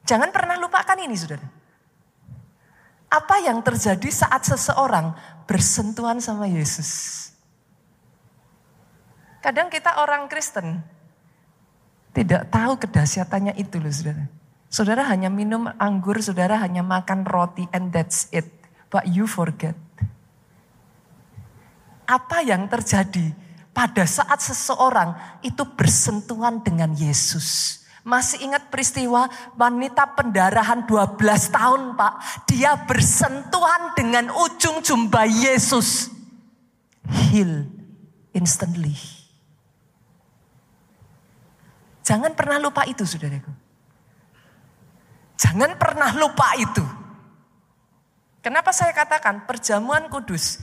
Jangan 0.07 0.31
pernah 0.31 0.55
lupakan 0.59 0.99
ini, 1.03 1.15
saudara. 1.19 1.47
Apa 3.11 3.43
yang 3.43 3.63
terjadi 3.63 4.11
saat 4.11 4.43
seseorang 4.47 5.15
bersentuhan 5.47 6.19
sama 6.19 6.51
Yesus? 6.51 7.23
Kadang 9.43 9.71
kita 9.71 10.03
orang 10.03 10.27
Kristen 10.27 10.83
tidak 12.17 12.49
tahu 12.49 12.81
kedahsyatannya 12.81 13.61
itu 13.61 13.77
loh 13.77 13.93
saudara. 13.93 14.25
Saudara 14.73 15.03
hanya 15.13 15.29
minum 15.29 15.69
anggur, 15.77 16.17
saudara 16.25 16.57
hanya 16.65 16.81
makan 16.81 17.29
roti 17.29 17.69
and 17.77 17.93
that's 17.93 18.33
it. 18.33 18.49
But 18.89 19.05
you 19.13 19.29
forget. 19.29 19.77
Apa 22.09 22.41
yang 22.41 22.73
terjadi 22.73 23.37
pada 23.77 24.09
saat 24.09 24.41
seseorang 24.41 25.13
itu 25.45 25.61
bersentuhan 25.77 26.65
dengan 26.65 26.97
Yesus. 26.97 27.83
Masih 28.07 28.47
ingat 28.47 28.71
peristiwa 28.71 29.27
wanita 29.59 30.15
pendarahan 30.15 30.87
12 30.87 31.19
tahun 31.51 31.99
pak. 31.99 32.15
Dia 32.47 32.79
bersentuhan 32.87 33.93
dengan 33.99 34.31
ujung 34.31 34.81
jumlah 34.81 35.27
Yesus. 35.27 36.09
Heal 37.29 37.67
instantly. 38.33 39.16
Jangan 42.07 42.39
pernah 42.39 42.63
lupa 42.63 42.87
itu 42.87 43.03
saudaraku. 43.03 43.51
Jangan 45.35 45.75
pernah 45.75 46.15
lupa 46.15 46.55
itu. 46.55 46.87
Kenapa 48.47 48.71
saya 48.71 48.95
katakan 48.95 49.43
perjamuan 49.43 50.07
kudus 50.07 50.63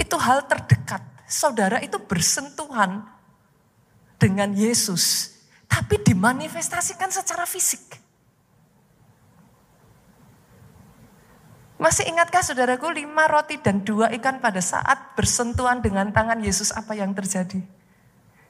itu 0.00 0.16
hal 0.16 0.48
terdekat. 0.48 1.04
Saudara 1.28 1.76
itu 1.84 2.00
bersentuhan 2.00 3.04
dengan 4.16 4.56
Yesus. 4.56 5.36
Tapi 5.68 6.00
dimanifestasikan 6.00 7.12
secara 7.12 7.44
fisik. 7.44 8.00
Masih 11.76 12.08
ingatkah 12.08 12.40
saudaraku 12.40 12.96
lima 12.96 13.28
roti 13.28 13.60
dan 13.60 13.84
dua 13.84 14.08
ikan 14.16 14.40
pada 14.40 14.64
saat 14.64 15.12
bersentuhan 15.18 15.84
dengan 15.84 16.08
tangan 16.16 16.40
Yesus 16.40 16.72
apa 16.72 16.96
yang 16.96 17.12
terjadi? 17.12 17.60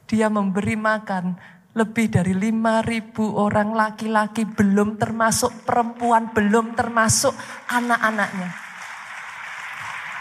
Dia 0.06 0.28
memberi 0.28 0.76
makan 0.76 1.34
lebih 1.72 2.12
dari 2.12 2.36
lima 2.36 2.84
ribu 2.84 3.32
orang 3.32 3.72
laki-laki 3.72 4.44
belum 4.44 5.00
termasuk 5.00 5.64
perempuan, 5.64 6.28
belum 6.36 6.76
termasuk 6.76 7.32
anak-anaknya. 7.72 8.48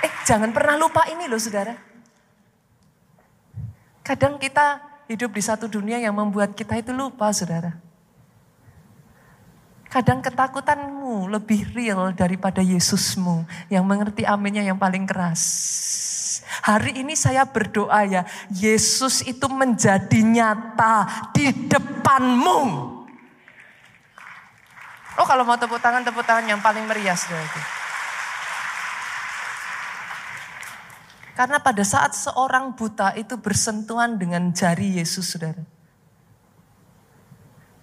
Eh 0.07 0.13
jangan 0.23 0.55
pernah 0.55 0.79
lupa 0.79 1.03
ini 1.11 1.27
loh 1.27 1.39
saudara. 1.39 1.75
Kadang 4.01 4.39
kita 4.39 4.79
hidup 5.11 5.35
di 5.35 5.43
satu 5.43 5.67
dunia 5.67 5.99
yang 5.99 6.15
membuat 6.15 6.55
kita 6.55 6.79
itu 6.79 6.95
lupa 6.95 7.29
saudara. 7.35 7.75
Kadang 9.91 10.23
ketakutanmu 10.23 11.27
lebih 11.27 11.75
real 11.75 12.15
daripada 12.15 12.63
Yesusmu 12.63 13.43
yang 13.67 13.83
mengerti 13.83 14.23
aminnya 14.23 14.63
yang 14.63 14.79
paling 14.79 15.03
keras. 15.03 15.43
Hari 16.51 16.99
ini 16.99 17.15
saya 17.15 17.47
berdoa 17.47 18.03
ya, 18.03 18.27
Yesus 18.51 19.23
itu 19.23 19.47
menjadi 19.47 20.19
nyata 20.19 21.31
di 21.31 21.47
depanmu. 21.71 22.59
Oh 25.15 25.25
kalau 25.27 25.47
mau 25.47 25.55
tepuk 25.55 25.79
tangan, 25.79 26.03
tepuk 26.03 26.27
tangan 26.27 26.43
yang 26.43 26.59
paling 26.59 26.83
meriah 26.83 27.15
saudara 27.15 27.47
itu. 27.47 27.61
Karena 31.31 31.57
pada 31.63 31.83
saat 31.87 32.11
seorang 32.11 32.75
buta 32.75 33.15
itu 33.15 33.39
bersentuhan 33.39 34.19
dengan 34.19 34.51
jari 34.51 34.99
Yesus 34.99 35.31
saudara. 35.31 35.63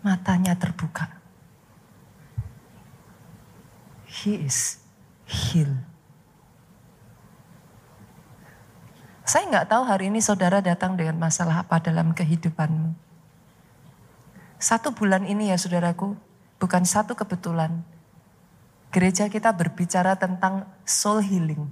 Matanya 0.04 0.54
terbuka. 0.54 1.08
He 4.04 4.46
is 4.46 4.78
healed. 5.24 5.87
Saya 9.28 9.44
nggak 9.44 9.68
tahu 9.68 9.84
hari 9.84 10.08
ini 10.08 10.24
saudara 10.24 10.64
datang 10.64 10.96
dengan 10.96 11.20
masalah 11.20 11.60
apa 11.60 11.76
dalam 11.84 12.16
kehidupanmu. 12.16 12.96
Satu 14.56 14.96
bulan 14.96 15.28
ini 15.28 15.52
ya 15.52 15.60
saudaraku, 15.60 16.16
bukan 16.56 16.88
satu 16.88 17.12
kebetulan. 17.12 17.84
Gereja 18.88 19.28
kita 19.28 19.52
berbicara 19.52 20.16
tentang 20.16 20.64
soul 20.88 21.20
healing. 21.20 21.68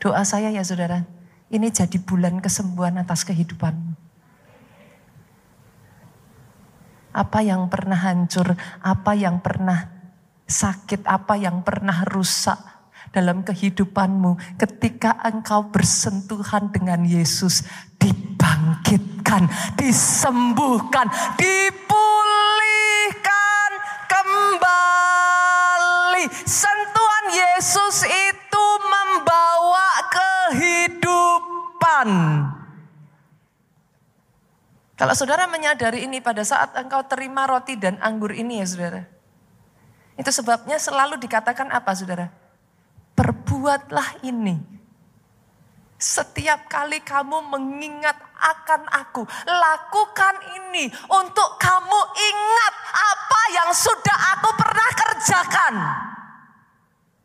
Doa 0.00 0.24
saya 0.24 0.48
ya 0.48 0.64
saudara, 0.64 1.04
ini 1.52 1.68
jadi 1.68 2.00
bulan 2.00 2.40
kesembuhan 2.40 2.96
atas 2.96 3.28
kehidupanmu. 3.28 3.92
Apa 7.12 7.44
yang 7.44 7.68
pernah 7.68 8.00
hancur, 8.08 8.56
apa 8.80 9.12
yang 9.12 9.44
pernah 9.44 9.84
sakit, 10.48 11.04
apa 11.04 11.36
yang 11.36 11.60
pernah 11.60 12.08
rusak, 12.08 12.56
dalam 13.12 13.44
kehidupanmu 13.44 14.36
ketika 14.60 15.16
engkau 15.24 15.62
bersentuhan 15.72 16.72
dengan 16.72 17.04
Yesus 17.04 17.62
dibangkitkan, 17.96 19.48
disembuhkan, 19.74 21.10
dipulihkan 21.40 21.80
kembali. 24.06 26.24
Sentuhan 26.44 27.24
Yesus 27.32 28.04
itu 28.06 28.66
membawa 28.82 29.88
kehidupan. 30.12 32.08
Kalau 34.98 35.14
saudara 35.14 35.46
menyadari 35.46 36.10
ini 36.10 36.18
pada 36.18 36.42
saat 36.42 36.74
engkau 36.74 37.06
terima 37.06 37.46
roti 37.46 37.78
dan 37.78 38.02
anggur 38.02 38.34
ini 38.34 38.58
ya 38.58 38.66
saudara. 38.66 39.06
Itu 40.18 40.34
sebabnya 40.34 40.82
selalu 40.82 41.22
dikatakan 41.22 41.70
apa 41.70 41.94
saudara? 41.94 42.34
Perbuatlah 43.58 44.22
ini. 44.22 44.54
Setiap 45.98 46.70
kali 46.70 47.02
kamu 47.02 47.50
mengingat 47.50 48.14
akan 48.38 48.86
aku, 48.86 49.26
lakukan 49.50 50.34
ini 50.54 50.86
untuk 51.10 51.58
kamu 51.58 52.00
ingat 52.14 52.74
apa 52.94 53.42
yang 53.58 53.70
sudah 53.74 54.18
aku 54.38 54.54
pernah 54.54 54.90
kerjakan. 54.94 55.74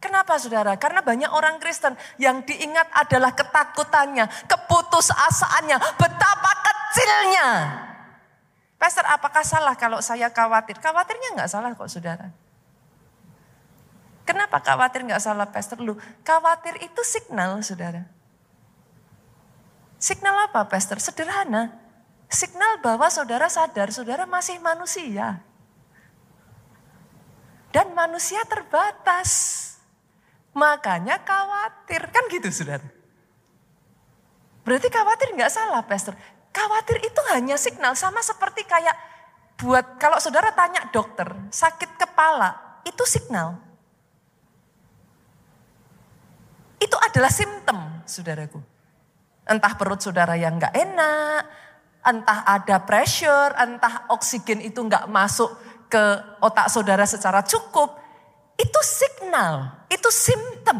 Kenapa 0.02 0.42
saudara? 0.42 0.74
Karena 0.74 1.06
banyak 1.06 1.30
orang 1.30 1.62
Kristen 1.62 1.94
yang 2.18 2.42
diingat 2.42 2.90
adalah 2.98 3.38
ketakutannya, 3.38 4.26
keputusasaannya, 4.50 5.78
betapa 6.02 6.52
kecilnya. 6.66 7.50
Pastor, 8.82 9.06
apakah 9.06 9.46
salah 9.46 9.78
kalau 9.78 10.02
saya 10.02 10.34
khawatir? 10.34 10.82
Khawatirnya 10.82 11.38
nggak 11.38 11.52
salah 11.54 11.78
kok 11.78 11.94
saudara. 11.94 12.34
Kenapa 14.24 14.64
khawatir 14.64 15.04
nggak 15.04 15.20
salah 15.20 15.52
pastor 15.52 15.84
lu? 15.84 16.00
Khawatir 16.24 16.80
itu 16.80 17.02
signal, 17.04 17.60
saudara. 17.60 18.08
Signal 20.00 20.48
apa, 20.48 20.68
pastor? 20.68 21.00
Sederhana. 21.00 21.76
Signal 22.32 22.80
bahwa 22.80 23.08
saudara 23.12 23.52
sadar, 23.52 23.92
saudara 23.92 24.24
masih 24.24 24.60
manusia. 24.64 25.44
Dan 27.76 27.92
manusia 27.92 28.44
terbatas. 28.48 29.60
Makanya 30.56 31.20
khawatir. 31.20 32.08
Kan 32.08 32.24
gitu, 32.32 32.48
saudara. 32.48 32.88
Berarti 34.64 34.88
khawatir 34.88 35.36
nggak 35.36 35.52
salah, 35.52 35.84
pastor. 35.84 36.16
Khawatir 36.56 37.04
itu 37.04 37.22
hanya 37.36 37.60
signal. 37.60 37.92
Sama 38.00 38.24
seperti 38.24 38.64
kayak 38.64 38.96
buat, 39.60 40.00
kalau 40.00 40.16
saudara 40.24 40.56
tanya 40.56 40.88
dokter, 40.96 41.28
sakit 41.52 42.00
kepala, 42.00 42.80
itu 42.88 43.04
signal. 43.04 43.73
Itu 46.84 47.00
adalah 47.00 47.32
simptom, 47.32 48.04
saudaraku. 48.04 48.60
Entah 49.48 49.74
perut 49.80 50.04
saudara 50.04 50.36
yang 50.36 50.60
nggak 50.60 50.76
enak, 50.76 51.42
entah 52.04 52.44
ada 52.44 52.84
pressure, 52.84 53.56
entah 53.56 54.12
oksigen 54.12 54.60
itu 54.60 54.84
nggak 54.84 55.08
masuk 55.08 55.56
ke 55.88 56.04
otak 56.44 56.68
saudara 56.68 57.08
secara 57.08 57.40
cukup. 57.48 57.96
Itu 58.60 58.80
signal, 58.84 59.88
itu 59.88 60.12
simptom. 60.12 60.80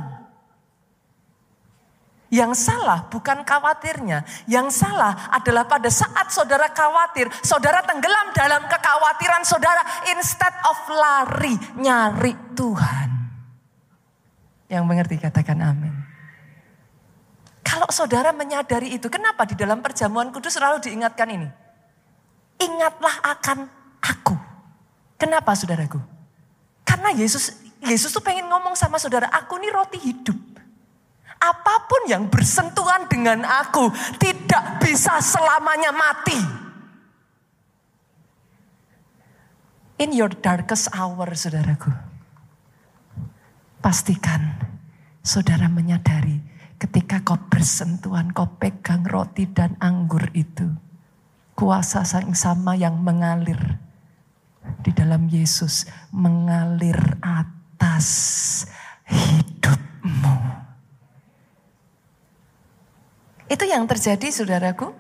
Yang 2.34 2.66
salah 2.66 3.06
bukan 3.14 3.46
khawatirnya. 3.46 4.26
Yang 4.50 4.82
salah 4.82 5.30
adalah 5.30 5.70
pada 5.70 5.86
saat 5.94 6.34
saudara 6.34 6.66
khawatir, 6.74 7.30
saudara 7.46 7.86
tenggelam 7.86 8.34
dalam 8.34 8.66
kekhawatiran 8.66 9.46
saudara 9.46 9.86
instead 10.18 10.56
of 10.66 10.78
lari, 10.90 11.54
nyari 11.78 12.34
Tuhan. 12.58 13.13
Yang 14.72 14.84
mengerti 14.88 15.16
katakan 15.20 15.60
amin. 15.60 15.94
Kalau 17.64 17.90
saudara 17.90 18.30
menyadari 18.36 18.94
itu, 18.94 19.08
kenapa 19.10 19.48
di 19.48 19.56
dalam 19.58 19.82
perjamuan 19.82 20.30
kudus 20.30 20.60
selalu 20.60 20.84
diingatkan 20.84 21.26
ini? 21.32 21.50
Ingatlah 22.62 23.16
akan 23.34 23.66
aku. 24.04 24.36
Kenapa 25.18 25.56
saudaraku? 25.58 25.98
Karena 26.84 27.16
Yesus 27.16 27.64
Yesus 27.84 28.16
tuh 28.16 28.24
pengen 28.24 28.48
ngomong 28.48 28.80
sama 28.80 28.96
saudara, 28.96 29.28
aku 29.28 29.60
ini 29.60 29.68
roti 29.68 30.00
hidup. 30.00 30.40
Apa 31.44 31.84
pun 31.92 32.08
yang 32.08 32.32
bersentuhan 32.32 33.12
dengan 33.12 33.44
aku 33.44 33.92
tidak 34.16 34.80
bisa 34.80 35.20
selamanya 35.20 35.92
mati. 35.92 36.40
In 40.00 40.16
your 40.16 40.32
darkest 40.32 40.88
hour, 40.96 41.28
saudaraku. 41.36 42.13
Pastikan 43.84 44.56
saudara 45.20 45.68
menyadari 45.68 46.54
Ketika 46.84 47.24
kau 47.24 47.40
bersentuhan, 47.48 48.36
kau 48.36 48.60
pegang 48.60 49.08
roti 49.08 49.48
dan 49.48 49.80
anggur 49.80 50.28
itu. 50.36 50.68
Kuasa 51.56 52.04
yang 52.04 52.36
sama 52.36 52.76
yang 52.76 53.00
mengalir 53.00 53.80
di 54.84 54.92
dalam 54.92 55.32
Yesus. 55.32 55.88
Mengalir 56.12 57.00
atas 57.24 58.08
hidupmu. 59.08 60.36
Itu 63.48 63.64
yang 63.64 63.88
terjadi 63.88 64.28
saudaraku. 64.28 64.92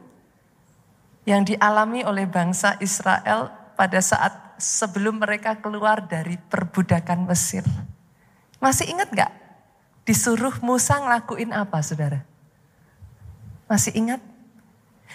Yang 1.28 1.56
dialami 1.60 2.08
oleh 2.08 2.24
bangsa 2.32 2.80
Israel 2.80 3.52
pada 3.76 4.00
saat 4.00 4.56
sebelum 4.56 5.20
mereka 5.20 5.60
keluar 5.60 6.08
dari 6.08 6.40
perbudakan 6.40 7.28
Mesir. 7.28 7.68
Masih 8.64 8.88
ingat 8.88 9.12
gak 9.12 9.32
Disuruh 10.08 10.56
Musa 10.64 11.00
ngelakuin 11.00 11.52
apa 11.56 11.80
saudara? 11.80 12.24
Masih 13.72 13.96
ingat? 13.96 14.20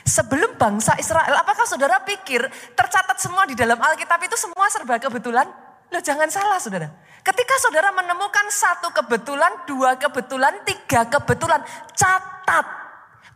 Sebelum 0.00 0.56
bangsa 0.56 0.96
Israel, 0.96 1.36
apakah 1.36 1.68
saudara 1.68 2.00
pikir 2.00 2.40
tercatat 2.72 3.20
semua 3.20 3.44
di 3.44 3.52
dalam 3.52 3.76
Alkitab 3.76 4.16
itu 4.24 4.36
semua 4.40 4.64
serba 4.72 4.96
kebetulan? 4.96 5.44
Loh 5.92 6.00
jangan 6.00 6.32
salah 6.32 6.56
saudara. 6.56 6.88
Ketika 7.20 7.54
saudara 7.60 7.92
menemukan 7.92 8.48
satu 8.48 8.88
kebetulan, 8.96 9.52
dua 9.68 10.00
kebetulan, 10.00 10.64
tiga 10.64 11.04
kebetulan, 11.04 11.60
catat. 11.92 12.64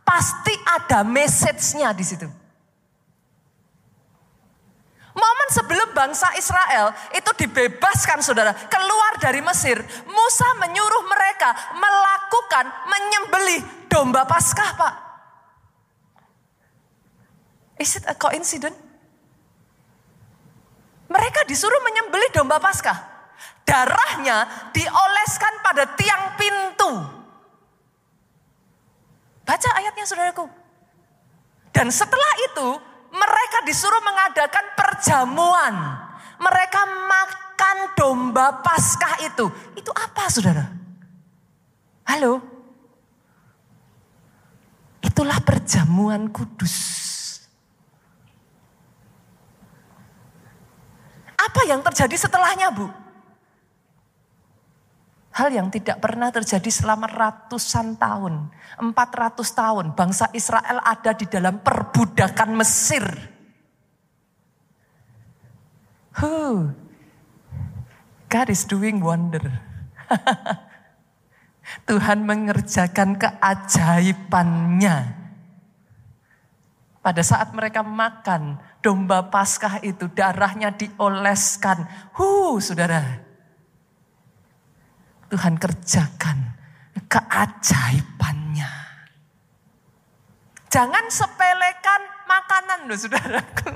Pasti 0.01 0.53
ada 0.65 1.05
message-nya 1.05 1.93
di 1.93 2.01
situ. 2.01 2.25
Momen 5.13 5.49
sebelum 5.53 5.93
bangsa 5.93 6.33
Israel 6.33 6.89
itu 7.13 7.31
dibebaskan 7.37 8.25
saudara, 8.25 8.49
keluar 8.65 9.21
dari 9.21 9.45
Mesir. 9.45 9.77
Musa 10.09 10.49
menyuruh 10.57 11.03
mereka 11.05 11.53
melakukan 11.77 12.65
menyembelih 12.89 13.61
domba 13.85 14.25
paskah 14.25 14.69
pak. 14.73 14.93
Is 17.77 17.93
it 18.01 18.05
a 18.09 18.17
coincidence? 18.17 18.77
Mereka 21.13 21.45
disuruh 21.45 21.77
menyembelih 21.85 22.33
domba 22.33 22.57
paskah. 22.57 22.97
Darahnya 23.69 24.69
dioleskan 24.73 25.61
pada 25.61 25.93
tiang 25.93 26.33
pintu. 26.41 26.91
Baca 29.45 29.69
ayatnya 29.77 30.09
saudaraku. 30.09 30.49
Dan 31.69 31.93
setelah 31.93 32.33
itu 32.49 32.92
mereka 33.13 33.57
disuruh 33.61 34.01
mengadakan 34.01 34.65
perjamuan. 34.73 35.73
Mereka 36.41 36.81
makan 37.05 37.77
domba 37.93 38.59
paskah 38.65 39.21
itu. 39.21 39.45
Itu 39.77 39.93
apa 39.93 40.25
saudara? 40.33 40.65
Halo? 42.09 42.41
Itulah 45.05 45.37
perjamuan 45.45 46.25
kudus. 46.33 46.75
Apa 51.37 51.69
yang 51.69 51.85
terjadi 51.85 52.17
setelahnya 52.17 52.73
bu? 52.73 53.02
Hal 55.33 55.49
yang 55.49 55.73
tidak 55.73 55.97
pernah 55.97 56.29
terjadi 56.29 56.69
selama 56.69 57.09
ratusan 57.09 57.97
tahun. 57.97 58.53
400 58.77 59.41
tahun 59.41 59.85
bangsa 59.97 60.29
Israel 60.29 60.77
ada 60.85 61.11
di 61.17 61.25
dalam 61.25 61.57
perbudakan 61.57 62.53
Mesir. 62.53 63.01
Huh. 66.13 66.69
God 68.29 68.47
is 68.53 68.69
doing 68.69 69.01
wonder. 69.01 69.41
Tuhan 71.89 72.29
mengerjakan 72.29 73.17
keajaibannya. 73.17 74.97
Pada 77.01 77.21
saat 77.25 77.49
mereka 77.57 77.81
makan 77.81 78.61
domba 78.85 79.25
paskah 79.33 79.81
itu 79.81 80.05
darahnya 80.13 80.69
dioleskan. 80.69 81.89
Huh, 82.13 82.61
saudara. 82.61 83.32
Tuhan 85.33 85.57
kerjakan 85.57 86.37
keajaibannya. 87.09 88.69
Jangan 90.69 91.09
sepelekan 91.09 92.01
makanan 92.29 92.85
loh 92.85 92.93
saudaraku. 92.93 93.73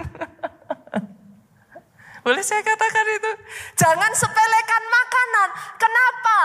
Boleh 2.29 2.45
saya 2.45 2.61
katakan 2.61 3.05
itu? 3.09 3.31
Jangan 3.73 4.13
sepelekan 4.13 4.83
makanan. 4.85 5.49
Kenapa? 5.81 6.39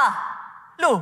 Loh, 0.81 0.99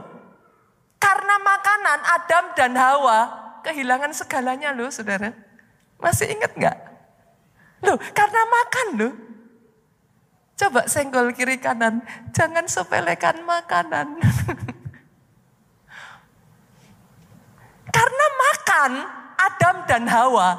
karena 0.99 1.39
makanan 1.39 1.99
Adam 2.03 2.45
dan 2.59 2.75
Hawa 2.75 3.19
kehilangan 3.63 4.11
segalanya 4.11 4.75
loh 4.75 4.91
saudara. 4.91 5.31
Masih 6.03 6.35
ingat 6.35 6.51
nggak? 6.59 6.79
Loh, 7.87 7.95
karena 8.11 8.43
makan 8.43 8.87
loh. 8.99 9.13
Coba 10.61 10.85
senggol 10.85 11.33
kiri 11.33 11.57
kanan, 11.57 12.05
jangan 12.37 12.69
sepelekan 12.69 13.41
makanan. 13.49 14.21
Karena 17.97 18.27
makan 18.37 18.93
Adam 19.41 19.77
dan 19.89 20.05
Hawa 20.05 20.51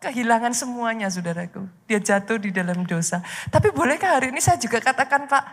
kehilangan 0.00 0.56
semuanya 0.56 1.12
saudaraku. 1.12 1.68
Dia 1.84 2.00
jatuh 2.00 2.40
di 2.40 2.48
dalam 2.48 2.88
dosa. 2.88 3.20
Tapi 3.52 3.76
bolehkah 3.76 4.16
hari 4.16 4.32
ini 4.32 4.40
saya 4.40 4.56
juga 4.56 4.80
katakan 4.80 5.28
Pak, 5.28 5.44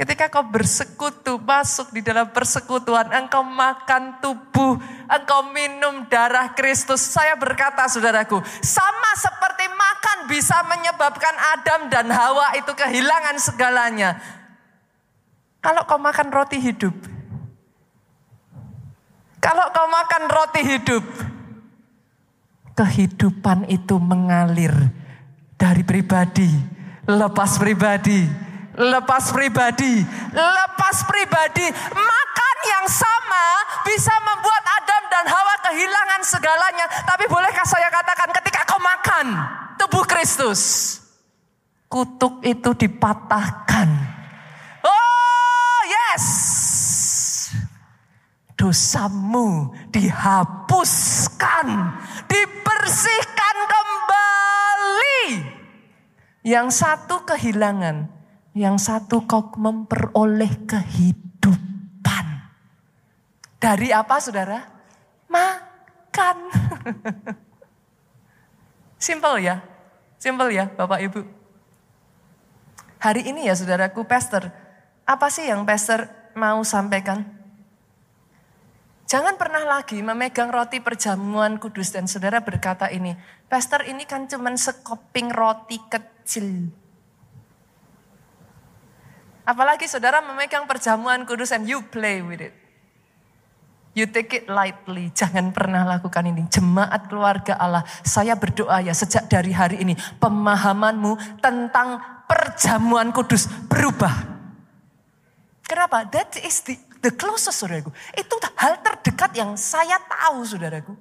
Ketika 0.00 0.32
kau 0.32 0.40
bersekutu, 0.48 1.36
masuk 1.36 1.92
di 1.92 2.00
dalam 2.00 2.32
persekutuan, 2.32 3.12
engkau 3.12 3.44
makan 3.44 4.16
tubuh, 4.24 4.80
engkau 5.04 5.52
minum 5.52 6.08
darah 6.08 6.56
Kristus. 6.56 7.04
Saya 7.04 7.36
berkata 7.36 7.84
saudaraku, 7.84 8.40
sama 8.64 9.12
seperti 9.20 9.68
makan 9.68 10.18
bisa 10.24 10.56
menyebabkan 10.64 11.36
Adam 11.52 11.92
dan 11.92 12.08
Hawa 12.08 12.56
itu 12.56 12.72
kehilangan 12.72 13.36
segalanya. 13.44 14.16
Kalau 15.60 15.84
kau 15.84 16.00
makan 16.00 16.32
roti 16.32 16.56
hidup, 16.56 16.96
kalau 19.36 19.68
kau 19.68 19.84
makan 19.84 20.24
roti 20.32 20.62
hidup, 20.64 21.04
kehidupan 22.72 23.68
itu 23.68 24.00
mengalir 24.00 24.72
dari 25.60 25.84
pribadi, 25.84 26.48
lepas 27.04 27.60
pribadi, 27.60 28.48
lepas 28.80 29.28
pribadi, 29.28 30.00
lepas 30.32 30.96
pribadi. 31.04 31.68
Makan 31.92 32.56
yang 32.64 32.86
sama 32.88 33.46
bisa 33.84 34.14
membuat 34.24 34.64
Adam 34.80 35.02
dan 35.12 35.24
Hawa 35.28 35.54
kehilangan 35.68 36.22
segalanya. 36.24 36.86
Tapi 37.04 37.28
bolehkah 37.28 37.66
saya 37.68 37.92
katakan 37.92 38.32
ketika 38.40 38.64
kau 38.64 38.80
makan 38.80 39.26
tubuh 39.76 40.04
Kristus, 40.08 40.96
kutuk 41.92 42.40
itu 42.40 42.72
dipatahkan. 42.72 43.88
Oh 44.80 45.78
yes, 45.84 46.24
dosamu 48.56 49.76
dihapuskan, 49.92 51.68
dibersihkan 52.24 53.56
kembali. 53.68 55.20
Yang 56.40 56.68
satu 56.72 57.20
kehilangan, 57.28 58.08
yang 58.60 58.76
satu 58.76 59.24
kau 59.24 59.56
memperoleh 59.56 60.68
kehidupan. 60.68 62.26
Dari 63.56 63.88
apa 63.88 64.20
saudara? 64.20 64.68
Makan. 65.32 66.36
Simple 69.00 69.40
ya, 69.40 69.64
simple 70.20 70.52
ya 70.52 70.68
Bapak 70.68 71.00
Ibu. 71.00 71.24
Hari 73.00 73.32
ini 73.32 73.48
ya 73.48 73.56
saudaraku, 73.56 74.04
pastor, 74.04 74.52
apa 75.08 75.32
sih 75.32 75.48
yang 75.48 75.64
pastor 75.64 76.04
mau 76.36 76.60
sampaikan? 76.60 77.24
Jangan 79.08 79.40
pernah 79.40 79.64
lagi 79.64 80.04
memegang 80.04 80.52
roti 80.52 80.84
perjamuan 80.84 81.56
kudus 81.56 81.96
dan 81.96 82.04
saudara 82.04 82.44
berkata 82.44 82.92
ini, 82.92 83.16
Pastor 83.48 83.88
ini 83.88 84.04
kan 84.04 84.28
cuma 84.28 84.52
sekoping 84.52 85.32
roti 85.32 85.80
kecil. 85.88 86.70
Apalagi 89.50 89.90
saudara 89.90 90.22
memegang 90.22 90.70
perjamuan 90.70 91.26
kudus 91.26 91.50
and 91.50 91.66
you 91.66 91.82
play 91.90 92.22
with 92.22 92.38
it. 92.38 92.54
You 93.90 94.06
take 94.06 94.30
it 94.30 94.46
lightly, 94.46 95.10
jangan 95.10 95.50
pernah 95.50 95.82
lakukan 95.82 96.22
ini. 96.22 96.46
Jemaat 96.46 97.10
keluarga 97.10 97.58
Allah, 97.58 97.82
saya 98.06 98.38
berdoa 98.38 98.78
ya 98.78 98.94
sejak 98.94 99.26
dari 99.26 99.50
hari 99.50 99.82
ini 99.82 99.98
pemahamanmu 100.22 101.42
tentang 101.42 101.98
perjamuan 102.30 103.10
kudus 103.10 103.50
berubah. 103.66 104.14
Kenapa? 105.66 106.06
That 106.06 106.38
is 106.38 106.62
the 106.62 106.78
The 107.00 107.16
closest 107.16 107.64
saudaraku. 107.64 107.88
Itu 108.12 108.36
hal 108.60 108.84
terdekat 108.84 109.32
yang 109.32 109.56
saya 109.56 109.96
tahu 110.04 110.44
saudaraku. 110.44 110.92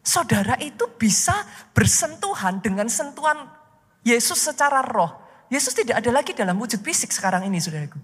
Saudara 0.00 0.56
itu 0.64 0.88
bisa 0.96 1.44
bersentuhan 1.76 2.64
dengan 2.64 2.88
sentuhan 2.88 3.52
Yesus 4.00 4.40
secara 4.40 4.80
roh. 4.80 5.27
Yesus 5.48 5.72
tidak 5.72 6.04
ada 6.04 6.10
lagi 6.12 6.36
dalam 6.36 6.60
wujud 6.60 6.84
fisik 6.84 7.08
sekarang 7.08 7.48
ini 7.48 7.56
saudaraku. 7.56 7.96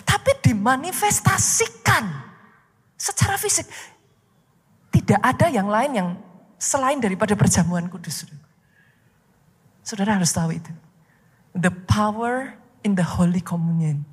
Tapi 0.00 0.32
dimanifestasikan 0.40 2.04
secara 2.96 3.36
fisik. 3.36 3.68
Tidak 4.90 5.20
ada 5.20 5.46
yang 5.52 5.68
lain 5.68 5.92
yang 5.92 6.08
selain 6.56 7.00
daripada 7.00 7.36
perjamuan 7.36 7.88
kudus. 7.88 8.24
Saudara, 8.24 8.40
saudara 9.84 10.10
harus 10.16 10.32
tahu 10.32 10.50
itu. 10.56 10.72
The 11.52 11.72
power 11.88 12.56
in 12.80 12.96
the 12.96 13.04
Holy 13.04 13.44
Communion. 13.44 14.08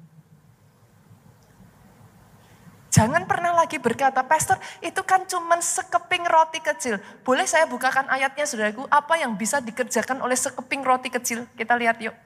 Jangan 2.97 3.29
pernah 3.29 3.53
lagi 3.53 3.77
berkata, 3.77 4.25
Pastor 4.25 4.57
itu 4.81 4.97
kan 5.05 5.21
cuma 5.29 5.61
sekeping 5.61 6.25
roti 6.25 6.57
kecil. 6.57 6.97
Boleh 7.21 7.45
saya 7.45 7.69
bukakan 7.69 8.09
ayatnya 8.09 8.49
saudaraku, 8.49 8.89
apa 8.89 9.21
yang 9.21 9.37
bisa 9.37 9.61
dikerjakan 9.61 10.17
oleh 10.17 10.33
sekeping 10.33 10.81
roti 10.81 11.13
kecil? 11.13 11.45
Kita 11.53 11.77
lihat 11.77 12.01
yuk. 12.01 12.17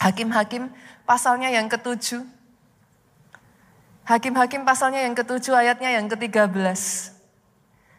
Hakim-hakim 0.00 0.70
pasalnya 1.04 1.50
yang 1.50 1.70
ketujuh. 1.70 2.22
Hakim-hakim 4.04 4.68
pasalnya 4.68 5.00
yang 5.00 5.16
ketujuh 5.16 5.56
ayatnya 5.56 5.96
yang 5.96 6.06
ke-13. 6.12 6.52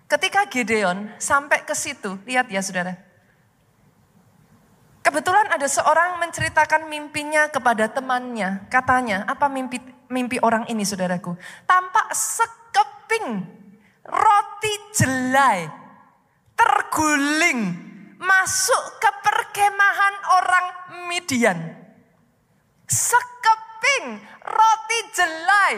Ketika 0.06 0.46
Gideon 0.46 1.10
sampai 1.18 1.66
ke 1.66 1.74
situ, 1.74 2.14
lihat 2.30 2.46
ya 2.46 2.62
saudara. 2.62 2.94
Kebetulan 5.02 5.50
ada 5.50 5.66
seorang 5.66 6.22
menceritakan 6.22 6.90
mimpinya 6.90 7.50
kepada 7.50 7.90
temannya. 7.90 8.70
Katanya, 8.70 9.26
apa 9.26 9.50
mimpi 9.50 9.82
mimpi 10.10 10.38
orang 10.42 10.70
ini 10.70 10.86
saudaraku. 10.86 11.34
Tampak 11.66 12.14
sekeping 12.14 13.46
roti 14.06 14.74
jelai 14.94 15.70
terguling 16.54 17.60
masuk 18.22 18.84
ke 19.02 19.10
perkemahan 19.22 20.16
orang 20.42 20.66
Midian. 21.10 21.85
Sekeping 22.86 24.22
roti 24.46 25.00
jelai 25.14 25.76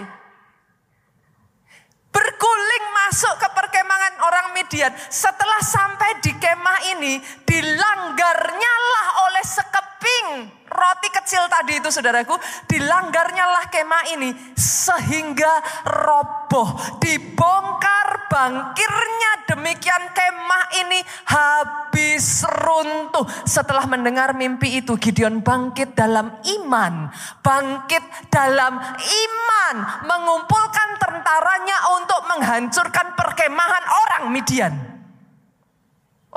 berguling 2.17 2.85
masuk 2.97 3.33
ke 3.37 3.47
perkemahan 3.53 4.15
orang 4.25 4.47
Midian. 4.57 4.89
Setelah 4.97 5.61
sampai 5.61 6.17
di 6.25 6.33
kemah 6.33 6.79
ini, 6.97 7.21
dilanggarnya 7.45 8.73
lah 8.89 9.07
oleh 9.29 9.45
sekeping 9.45 10.27
roti 10.67 11.09
kecil 11.11 11.47
tadi 11.47 11.79
itu 11.79 11.89
saudaraku, 11.91 12.35
dilanggarnya 12.67 13.45
lah 13.47 13.65
kemah 13.71 14.03
ini 14.15 14.29
sehingga 14.55 15.83
roboh, 15.87 16.99
dibongkar 16.99 18.27
bangkirnya 18.27 19.31
demikian 19.47 20.03
kemah 20.11 20.65
ini 20.83 20.99
habis 21.31 22.43
runtuh. 22.47 23.25
Setelah 23.47 23.87
mendengar 23.87 24.35
mimpi 24.35 24.79
itu 24.83 24.99
Gideon 24.99 25.39
bangkit 25.39 25.95
dalam 25.95 26.39
iman, 26.43 27.11
bangkit 27.39 28.03
dalam 28.27 28.79
iman, 28.99 29.75
mengumpulkan 30.03 30.89
tentaranya 30.99 31.77
untuk 31.99 32.21
menghancurkan 32.35 33.15
perkemahan 33.15 33.85
orang 33.87 34.23
Midian. 34.31 34.96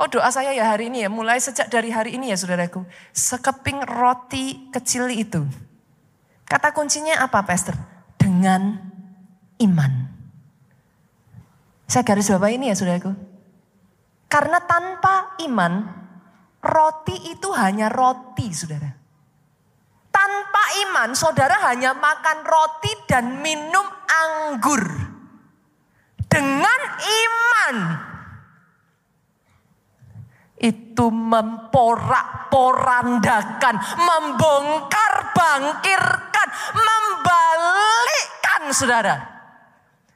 Oh 0.01 0.09
doa 0.09 0.33
saya 0.33 0.49
ya 0.49 0.65
hari 0.65 0.89
ini 0.89 1.05
ya, 1.05 1.13
mulai 1.13 1.37
sejak 1.37 1.69
dari 1.69 1.93
hari 1.93 2.17
ini 2.17 2.33
ya 2.33 2.37
saudaraku. 2.41 2.81
Sekeping 3.13 3.85
roti 3.85 4.73
kecil 4.73 5.13
itu. 5.13 5.45
Kata 6.41 6.73
kuncinya 6.73 7.21
apa 7.21 7.45
pastor? 7.45 7.77
Dengan 8.17 8.81
iman. 9.61 10.09
Saya 11.85 12.01
garis 12.01 12.33
bawah 12.33 12.49
ini 12.49 12.73
ya 12.73 12.75
saudaraku. 12.81 13.13
Karena 14.25 14.57
tanpa 14.65 15.37
iman, 15.45 15.85
roti 16.65 17.37
itu 17.37 17.53
hanya 17.53 17.93
roti 17.93 18.49
saudara. 18.49 18.97
Tanpa 20.09 20.63
iman, 20.81 21.13
saudara 21.13 21.61
hanya 21.69 21.93
makan 21.93 22.41
roti 22.41 23.05
dan 23.05 23.37
minum 23.37 23.85
anggur. 24.09 24.81
Dengan 26.25 26.81
iman, 27.05 27.75
itu 30.61 31.09
memporak-porandakan, 31.09 33.81
membongkar, 33.97 35.33
bangkirkan, 35.33 36.47
membalikkan 36.77 38.69
saudara. 38.69 39.25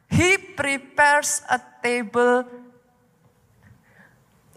He 0.05 0.37
prepares 0.37 1.41
a 1.49 1.57
table 1.81 2.45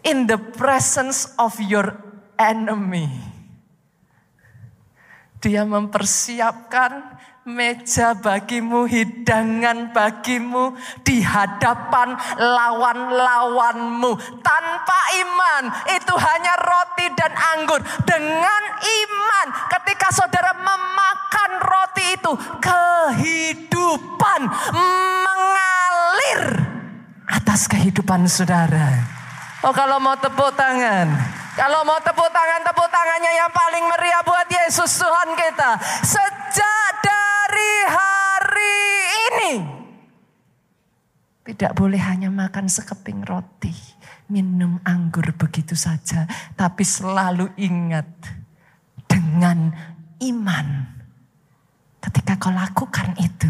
in 0.05 0.29
the 0.29 0.37
presence 0.37 1.33
of 1.41 1.57
your 1.57 1.97
enemy. 2.37 3.09
Dia 5.41 5.65
mempersiapkan 5.65 7.17
meja 7.49 8.13
bagimu, 8.13 8.85
hidangan 8.85 9.89
bagimu 9.89 10.77
di 11.01 11.25
hadapan 11.25 12.13
lawan-lawanmu. 12.37 14.13
Tanpa 14.45 14.99
iman 15.25 15.63
itu 15.97 16.13
hanya 16.13 16.53
roti 16.61 17.07
dan 17.17 17.33
anggur. 17.57 17.81
Dengan 18.05 18.61
iman 18.79 19.47
ketika 19.73 20.13
saudara 20.13 20.53
memakan 20.53 21.51
roti 21.65 22.05
itu, 22.13 22.31
kehidupan 22.61 24.41
mengalir 25.17 26.43
atas 27.29 27.65
kehidupan 27.65 28.29
saudara. 28.29 29.17
Oh 29.65 29.73
kalau 29.75 29.99
mau 29.99 30.15
tepuk 30.15 30.55
tangan. 30.55 31.11
Kalau 31.59 31.83
mau 31.83 31.99
tepuk 31.99 32.31
tangan, 32.31 32.63
tepuk 32.63 32.87
tangannya 32.87 33.31
yang 33.35 33.51
paling 33.51 33.83
meriah 33.83 34.23
buat 34.23 34.47
Yesus 34.47 34.95
Tuhan 34.95 35.35
kita. 35.35 35.75
Sejak 36.07 36.89
dari 37.49 37.73
hari 37.89 38.77
ini. 39.33 39.53
Tidak 41.49 41.73
boleh 41.73 41.97
hanya 41.97 42.29
makan 42.29 42.69
sekeping 42.69 43.25
roti, 43.25 43.73
minum 44.29 44.77
anggur 44.85 45.33
begitu 45.33 45.73
saja. 45.73 46.29
Tapi 46.53 46.85
selalu 46.85 47.49
ingat 47.57 48.05
dengan 49.09 49.73
iman. 50.21 50.67
Ketika 51.97 52.37
kau 52.37 52.53
lakukan 52.53 53.17
itu, 53.17 53.49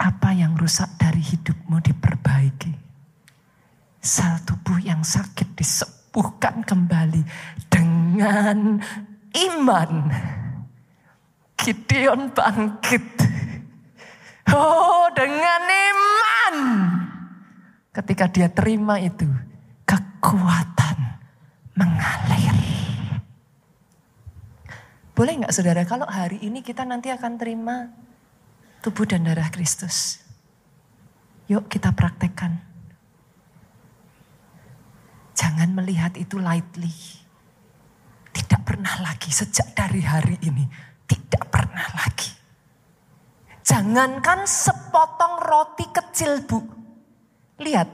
apa 0.00 0.32
yang 0.32 0.56
rusak 0.56 0.88
dari 0.96 1.20
hidupmu 1.20 1.84
diperbaiki. 1.84 2.72
Sel 4.00 4.40
tubuh 4.48 4.80
yang 4.80 5.04
sakit 5.04 5.52
disembuhkan 5.52 6.64
kembali 6.64 7.22
dengan 7.68 8.80
iman 9.36 9.92
Gideon 11.56 12.30
bangkit. 12.30 13.06
Oh, 14.52 15.10
dengan 15.10 15.62
iman. 15.66 16.56
Ketika 17.90 18.28
dia 18.30 18.46
terima 18.52 19.00
itu, 19.00 19.26
kekuatan 19.88 20.98
mengalir. 21.74 22.56
Boleh 25.16 25.32
nggak 25.40 25.54
saudara, 25.56 25.82
kalau 25.88 26.04
hari 26.04 26.38
ini 26.44 26.60
kita 26.60 26.84
nanti 26.84 27.08
akan 27.08 27.40
terima 27.40 27.88
tubuh 28.84 29.08
dan 29.08 29.24
darah 29.24 29.48
Kristus. 29.48 30.20
Yuk 31.48 31.72
kita 31.72 31.90
praktekkan. 31.96 32.60
Jangan 35.32 35.72
melihat 35.72 36.12
itu 36.20 36.36
lightly. 36.36 36.92
Tidak 38.34 38.60
pernah 38.66 39.00
lagi 39.00 39.32
sejak 39.32 39.72
dari 39.72 40.04
hari 40.04 40.36
ini. 40.44 40.85
Tidak 41.06 41.44
pernah 41.48 41.86
lagi. 41.96 42.30
Jangankan 43.66 44.46
sepotong 44.46 45.42
roti 45.42 45.86
kecil 45.90 46.42
bu. 46.46 46.58
Lihat, 47.56 47.88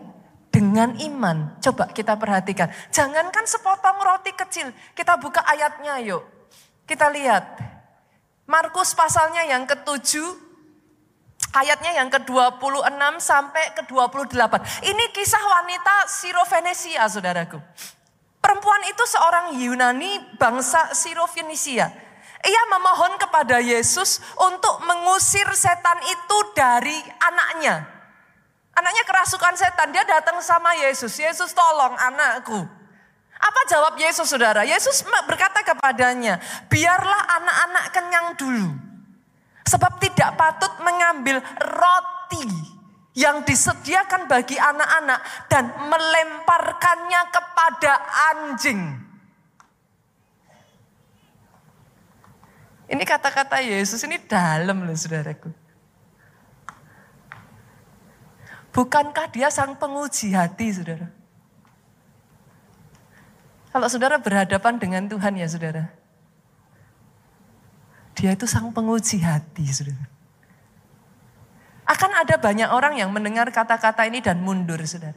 dengan 0.53 0.93
iman. 1.01 1.57
Coba 1.65 1.89
kita 1.89 2.15
perhatikan. 2.21 2.69
Jangankan 2.93 3.49
sepotong 3.49 3.99
roti 4.05 4.37
kecil. 4.37 4.69
Kita 4.93 5.17
buka 5.17 5.41
ayatnya 5.49 5.97
yuk. 6.05 6.23
Kita 6.85 7.09
lihat. 7.09 7.57
Markus 8.45 8.93
pasalnya 8.93 9.49
yang 9.49 9.65
ketujuh. 9.65 10.53
Ayatnya 11.53 12.01
yang 12.01 12.09
ke-26 12.09 13.01
sampai 13.21 13.65
ke-28. 13.81 14.55
Ini 14.89 15.05
kisah 15.13 15.41
wanita 15.41 16.09
Sirofenesia 16.09 17.05
saudaraku. 17.09 17.61
Perempuan 18.41 18.81
itu 18.89 19.05
seorang 19.05 19.61
Yunani 19.61 20.37
bangsa 20.41 20.97
Sirofenesia. 20.97 21.93
Ia 22.43 22.63
memohon 22.75 23.23
kepada 23.23 23.63
Yesus 23.63 24.19
untuk 24.35 24.83
mengusir 24.83 25.47
setan 25.55 25.99
itu 26.03 26.39
dari 26.59 26.99
anaknya. 27.23 27.87
Anaknya 28.73 29.05
kerasukan 29.07 29.55
setan, 29.55 29.95
dia 29.95 30.03
datang 30.03 30.43
sama 30.43 30.75
Yesus. 30.75 31.15
Yesus 31.21 31.55
tolong 31.55 31.95
anakku. 31.95 32.67
Apa 33.43 33.61
jawab 33.67 33.95
Yesus 33.99 34.31
saudara? 34.31 34.63
Yesus 34.63 35.03
berkata 35.27 35.67
kepadanya, 35.67 36.39
biarlah 36.71 37.23
anak-anak 37.43 37.85
kenyang 37.91 38.29
dulu. 38.39 38.71
Sebab 39.67 39.99
tidak 39.99 40.35
patut 40.39 40.73
mengambil 40.83 41.43
roti 41.59 42.47
yang 43.19 43.45
disediakan 43.45 44.31
bagi 44.31 44.57
anak-anak 44.57 45.21
dan 45.51 45.75
melemparkannya 45.91 47.23
kepada 47.35 47.93
anjing. 48.33 49.02
Ini 52.93 53.09
kata-kata 53.09 53.65
Yesus 53.65 54.05
ini 54.05 54.21
dalam 54.21 54.85
loh 54.85 54.93
saudaraku. 54.93 55.49
Bukankah 58.73 59.33
dia 59.33 59.49
sang 59.49 59.77
penguji 59.81 60.37
hati, 60.37 60.77
saudara? 60.77 61.09
Kalau 63.73 63.89
saudara 63.89 64.21
berhadapan 64.21 64.77
dengan 64.77 65.09
Tuhan 65.09 65.41
ya 65.41 65.49
saudara. 65.49 65.89
Dia 68.13 68.37
itu 68.37 68.45
sang 68.45 68.69
penguji 68.77 69.25
hati, 69.25 69.65
saudara. 69.73 70.05
Akan 71.89 72.13
ada 72.13 72.37
banyak 72.37 72.69
orang 72.69 73.01
yang 73.01 73.09
mendengar 73.09 73.49
kata-kata 73.49 74.05
ini 74.05 74.21
dan 74.21 74.45
mundur, 74.45 74.81
saudara. 74.85 75.17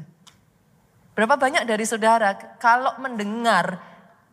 Berapa 1.15 1.35
banyak 1.39 1.63
dari 1.67 1.83
saudara 1.87 2.35
kalau 2.59 2.95
mendengar 2.99 3.79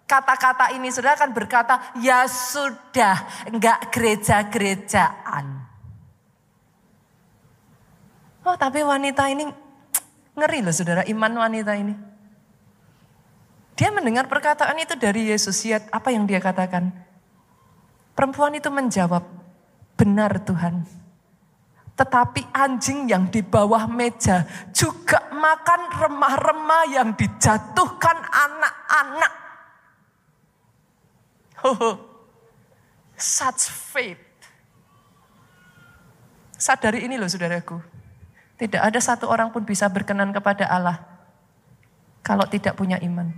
kata-kata 0.06 0.76
ini 0.76 0.92
saudara 0.92 1.16
akan 1.16 1.32
berkata, 1.32 1.74
ya 2.00 2.28
sudah, 2.28 3.48
enggak 3.48 3.90
gereja-gerejaan. 3.90 5.46
Oh 8.42 8.58
tapi 8.58 8.82
wanita 8.82 9.30
ini 9.30 9.46
ngeri 10.34 10.66
loh 10.66 10.74
saudara 10.74 11.06
iman 11.06 11.32
wanita 11.46 11.72
ini. 11.78 11.94
Dia 13.78 13.88
mendengar 13.88 14.28
perkataan 14.28 14.76
itu 14.78 14.94
dari 14.94 15.32
Yesus. 15.32 15.56
Ya, 15.64 15.80
apa 15.90 16.12
yang 16.12 16.28
dia 16.28 16.38
katakan? 16.38 16.92
Perempuan 18.12 18.52
itu 18.52 18.68
menjawab, 18.68 19.24
benar 19.96 20.36
Tuhan. 20.44 20.84
Tetapi 21.96 22.52
anjing 22.52 23.08
yang 23.08 23.28
di 23.32 23.40
bawah 23.40 23.88
meja 23.88 24.44
juga 24.72 25.28
makan 25.32 25.80
remah-remah 25.98 26.84
yang 26.92 27.08
dijatuhkan 27.16 28.16
anak-anak. 28.28 29.32
Such 33.16 33.70
faith. 33.70 34.22
Sadari 36.58 37.06
ini 37.06 37.18
loh 37.18 37.26
saudaraku. 37.26 37.78
Tidak 38.58 38.78
ada 38.78 39.00
satu 39.02 39.26
orang 39.26 39.50
pun 39.50 39.66
bisa 39.66 39.90
berkenan 39.90 40.30
kepada 40.30 40.70
Allah 40.70 41.02
kalau 42.22 42.46
tidak 42.46 42.78
punya 42.78 42.98
iman. 43.02 43.34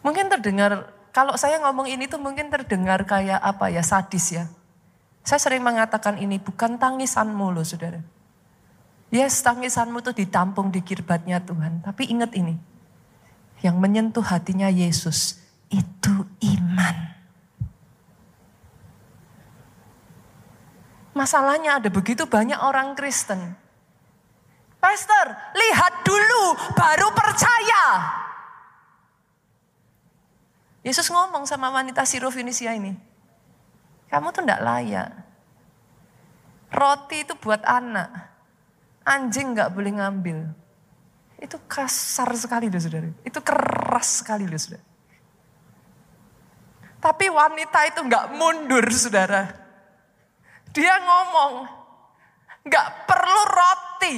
Mungkin 0.00 0.32
terdengar, 0.32 0.88
kalau 1.12 1.36
saya 1.36 1.60
ngomong 1.60 1.84
ini 1.92 2.08
tuh 2.08 2.16
mungkin 2.16 2.48
terdengar 2.48 3.04
kayak 3.04 3.36
apa 3.36 3.68
ya, 3.68 3.84
sadis 3.84 4.32
ya. 4.32 4.48
Saya 5.20 5.36
sering 5.36 5.60
mengatakan 5.60 6.16
ini 6.16 6.40
bukan 6.40 6.80
tangisanmu 6.80 7.52
loh 7.52 7.60
saudara. 7.60 8.00
Yes, 9.12 9.44
tangisanmu 9.44 10.00
tuh 10.00 10.16
ditampung 10.16 10.72
di 10.72 10.80
kirbatnya 10.80 11.44
Tuhan. 11.44 11.84
Tapi 11.84 12.08
ingat 12.08 12.32
ini, 12.32 12.56
yang 13.60 13.76
menyentuh 13.76 14.24
hatinya 14.24 14.68
Yesus 14.72 15.40
itu 15.68 16.26
iman. 16.40 16.96
Masalahnya 21.12 21.76
ada 21.82 21.92
begitu 21.92 22.24
banyak 22.24 22.56
orang 22.56 22.96
Kristen. 22.96 23.54
Pastor, 24.80 25.26
lihat 25.52 26.00
dulu 26.08 26.56
baru 26.72 27.12
percaya. 27.12 27.84
Yesus 30.80 31.12
ngomong 31.12 31.44
sama 31.44 31.68
wanita 31.68 32.08
Sirofenisia 32.08 32.72
ini. 32.72 32.96
Kamu 34.08 34.32
tuh 34.32 34.48
enggak 34.48 34.64
layak. 34.64 35.10
Roti 36.72 37.28
itu 37.28 37.36
buat 37.36 37.60
anak. 37.68 38.08
Anjing 39.04 39.52
enggak 39.52 39.76
boleh 39.76 39.92
ngambil. 40.00 40.38
Itu 41.40 41.56
kasar 41.64 42.28
sekali 42.36 42.68
loh 42.68 42.76
saudara. 42.76 43.08
Itu 43.24 43.40
keras 43.40 44.20
sekali 44.20 44.44
loh 44.44 44.60
saudara. 44.60 44.84
Tapi 47.00 47.26
wanita 47.32 47.80
itu 47.88 48.00
enggak 48.04 48.36
mundur 48.36 48.84
saudara. 48.92 49.48
Dia 50.70 51.00
ngomong, 51.00 51.52
nggak 52.68 52.88
perlu 53.08 53.42
roti. 53.48 54.16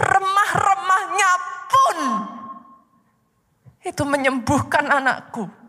Remah-remahnya 0.00 1.32
pun 1.68 1.98
itu 3.84 4.02
menyembuhkan 4.06 4.88
anakku. 4.88 5.59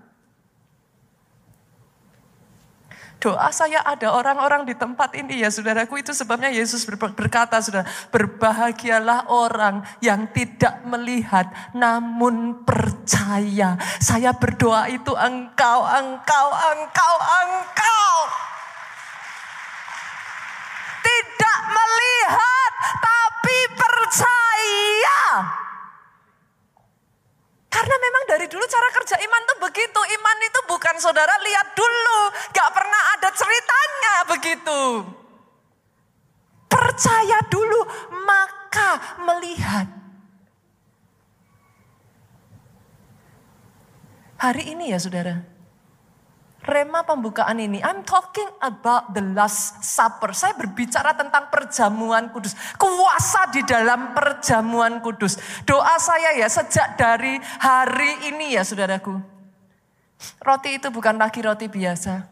Doa 3.21 3.53
saya 3.53 3.85
ada 3.85 4.17
orang-orang 4.17 4.65
di 4.65 4.73
tempat 4.73 5.13
ini 5.13 5.45
ya 5.45 5.53
saudaraku 5.53 6.01
itu 6.01 6.09
sebabnya 6.09 6.49
Yesus 6.49 6.89
berkata 6.89 7.61
saudara 7.61 7.85
berbahagialah 8.09 9.29
orang 9.29 9.85
yang 10.01 10.25
tidak 10.33 10.81
melihat 10.89 11.45
namun 11.77 12.65
percaya. 12.65 13.77
Saya 14.01 14.33
berdoa 14.33 14.89
itu 14.89 15.13
engkau, 15.13 15.85
engkau, 15.85 16.47
engkau, 16.49 17.15
engkau 17.45 18.09
tidak 21.05 21.57
melihat 21.69 22.71
tapi 23.05 23.57
percaya. 23.77 25.60
Karena 27.81 27.97
memang 27.97 28.23
dari 28.29 28.45
dulu 28.45 28.61
cara 28.69 28.93
kerja 28.93 29.17
iman 29.17 29.41
tuh 29.49 29.57
begitu. 29.65 29.99
Iman 30.13 30.37
itu 30.45 30.59
bukan 30.69 31.01
saudara 31.01 31.33
lihat 31.41 31.73
dulu. 31.73 32.19
Gak 32.53 32.69
pernah 32.77 33.01
ada 33.17 33.29
ceritanya 33.33 34.15
begitu. 34.29 34.81
Percaya 36.69 37.41
dulu 37.49 37.81
maka 38.21 39.17
melihat. 39.25 39.89
Hari 44.37 44.77
ini 44.77 44.93
ya 44.93 45.01
saudara. 45.01 45.50
Rema 46.61 47.01
pembukaan 47.01 47.57
ini, 47.57 47.81
I'm 47.81 48.05
talking 48.05 48.45
about 48.61 49.17
the 49.17 49.25
last 49.33 49.81
supper. 49.81 50.29
Saya 50.29 50.53
berbicara 50.53 51.17
tentang 51.17 51.49
perjamuan 51.49 52.29
kudus. 52.29 52.53
Kuasa 52.77 53.49
di 53.49 53.65
dalam 53.65 54.13
perjamuan 54.13 55.01
kudus. 55.01 55.41
Doa 55.65 55.97
saya 55.97 56.37
ya 56.37 56.45
sejak 56.45 57.01
dari 57.01 57.41
hari 57.57 58.29
ini 58.29 58.53
ya 58.53 58.61
saudaraku. 58.61 59.17
Roti 60.37 60.77
itu 60.77 60.93
bukan 60.93 61.17
lagi 61.17 61.41
roti 61.41 61.65
biasa. 61.65 62.29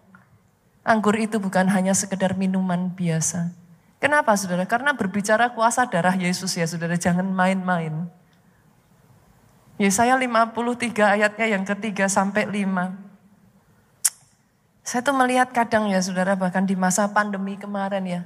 Anggur 0.85 1.17
itu 1.17 1.41
bukan 1.41 1.65
hanya 1.65 1.97
sekedar 1.97 2.37
minuman 2.37 2.93
biasa. 2.93 3.49
Kenapa 3.97 4.37
saudara? 4.37 4.69
Karena 4.69 4.93
berbicara 4.93 5.57
kuasa 5.57 5.89
darah 5.89 6.13
Yesus 6.13 6.53
ya 6.53 6.69
saudara. 6.69 7.01
Jangan 7.01 7.25
main-main. 7.25 8.05
Yesaya 9.81 10.13
53 10.13 11.17
ayatnya 11.17 11.47
yang 11.49 11.65
ketiga 11.65 12.05
sampai 12.05 12.45
lima. 12.45 13.08
Saya 14.89 15.05
tuh 15.05 15.13
melihat 15.13 15.53
kadang 15.53 15.85
ya 15.85 16.01
saudara 16.01 16.33
bahkan 16.33 16.65
di 16.65 16.73
masa 16.73 17.05
pandemi 17.05 17.53
kemarin 17.61 18.01
ya. 18.09 18.21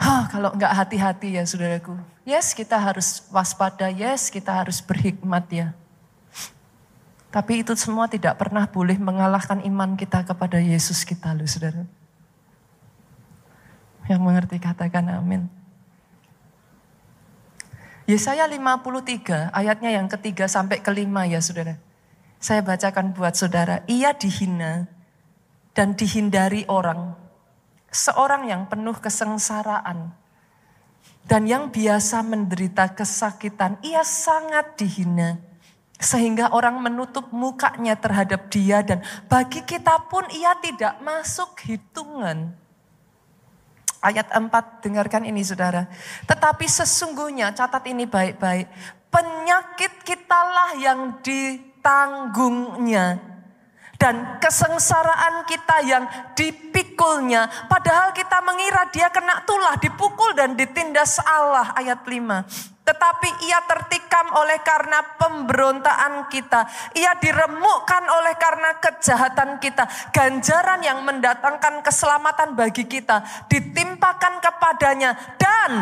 Hah, 0.00 0.24
kalau 0.32 0.56
nggak 0.56 0.72
hati-hati 0.72 1.36
ya 1.36 1.44
saudaraku. 1.44 2.00
Yes 2.24 2.56
kita 2.56 2.80
harus 2.80 3.28
waspada, 3.28 3.92
yes 3.92 4.32
kita 4.32 4.56
harus 4.56 4.80
berhikmat 4.80 5.44
ya. 5.52 5.76
Tapi 7.28 7.60
itu 7.60 7.76
semua 7.76 8.08
tidak 8.08 8.40
pernah 8.40 8.64
boleh 8.64 8.96
mengalahkan 8.96 9.60
iman 9.68 10.00
kita 10.00 10.24
kepada 10.24 10.56
Yesus 10.64 11.04
kita 11.04 11.36
loh 11.36 11.44
saudara. 11.44 11.84
Yang 14.08 14.20
mengerti 14.24 14.56
katakan 14.56 15.12
amin. 15.12 15.44
Yesaya 18.08 18.48
53 18.48 19.52
ayatnya 19.52 19.92
yang 19.92 20.08
ketiga 20.08 20.48
sampai 20.48 20.80
kelima 20.80 21.28
ya 21.28 21.44
saudara. 21.44 21.84
Saya 22.38 22.60
bacakan 22.62 23.16
buat 23.16 23.34
saudara. 23.34 23.82
Ia 23.88 24.12
dihina 24.12 24.86
dan 25.72 25.96
dihindari 25.96 26.64
orang. 26.68 27.16
Seorang 27.90 28.48
yang 28.48 28.68
penuh 28.68 28.96
kesengsaraan. 28.96 30.12
Dan 31.26 31.42
yang 31.50 31.74
biasa 31.74 32.22
menderita 32.22 32.94
kesakitan. 32.94 33.82
Ia 33.82 34.06
sangat 34.06 34.78
dihina 34.78 35.42
sehingga 35.96 36.52
orang 36.52 36.76
menutup 36.84 37.32
mukanya 37.32 37.96
terhadap 37.96 38.52
dia 38.52 38.84
dan 38.84 39.00
bagi 39.32 39.64
kita 39.64 39.96
pun 40.12 40.28
ia 40.28 40.52
tidak 40.60 41.00
masuk 41.00 41.56
hitungan. 41.64 42.52
Ayat 44.04 44.28
4 44.28 44.84
dengarkan 44.84 45.24
ini 45.24 45.40
saudara. 45.42 45.88
Tetapi 46.28 46.68
sesungguhnya 46.68 47.50
catat 47.56 47.88
ini 47.88 48.04
baik-baik. 48.04 48.68
Penyakit 49.08 50.04
kitalah 50.04 50.76
yang 50.76 51.16
ditanggungnya. 51.86 53.06
Dan 53.96 54.36
kesengsaraan 54.44 55.48
kita 55.48 55.76
yang 55.88 56.04
dipikulnya. 56.36 57.48
Padahal 57.64 58.12
kita 58.12 58.44
mengira 58.44 58.92
dia 58.92 59.08
kena 59.08 59.40
tulah, 59.48 59.72
dipukul 59.80 60.36
dan 60.36 60.52
ditindas 60.52 61.16
Allah. 61.24 61.72
Ayat 61.72 62.04
5. 62.04 62.84
Tetapi 62.84 63.28
ia 63.48 63.56
tertikam 63.64 64.36
oleh 64.36 64.60
karena 64.60 65.00
pemberontaan 65.16 66.28
kita. 66.28 66.68
Ia 66.92 67.16
diremukkan 67.16 68.04
oleh 68.20 68.36
karena 68.36 68.76
kejahatan 68.84 69.64
kita. 69.64 69.88
Ganjaran 70.12 70.84
yang 70.84 71.00
mendatangkan 71.00 71.80
keselamatan 71.80 72.52
bagi 72.52 72.84
kita 72.84 73.24
ditimpakan 73.48 74.44
kepadanya. 74.44 75.16
Dan 75.40 75.72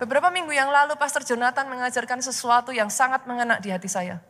Beberapa 0.00 0.32
minggu 0.32 0.48
yang 0.48 0.72
lalu 0.72 0.96
Pastor 0.96 1.20
Jonathan 1.28 1.68
mengajarkan 1.68 2.24
sesuatu 2.24 2.72
yang 2.72 2.88
sangat 2.88 3.28
mengena 3.28 3.60
di 3.60 3.68
hati 3.68 3.84
saya. 3.84 4.24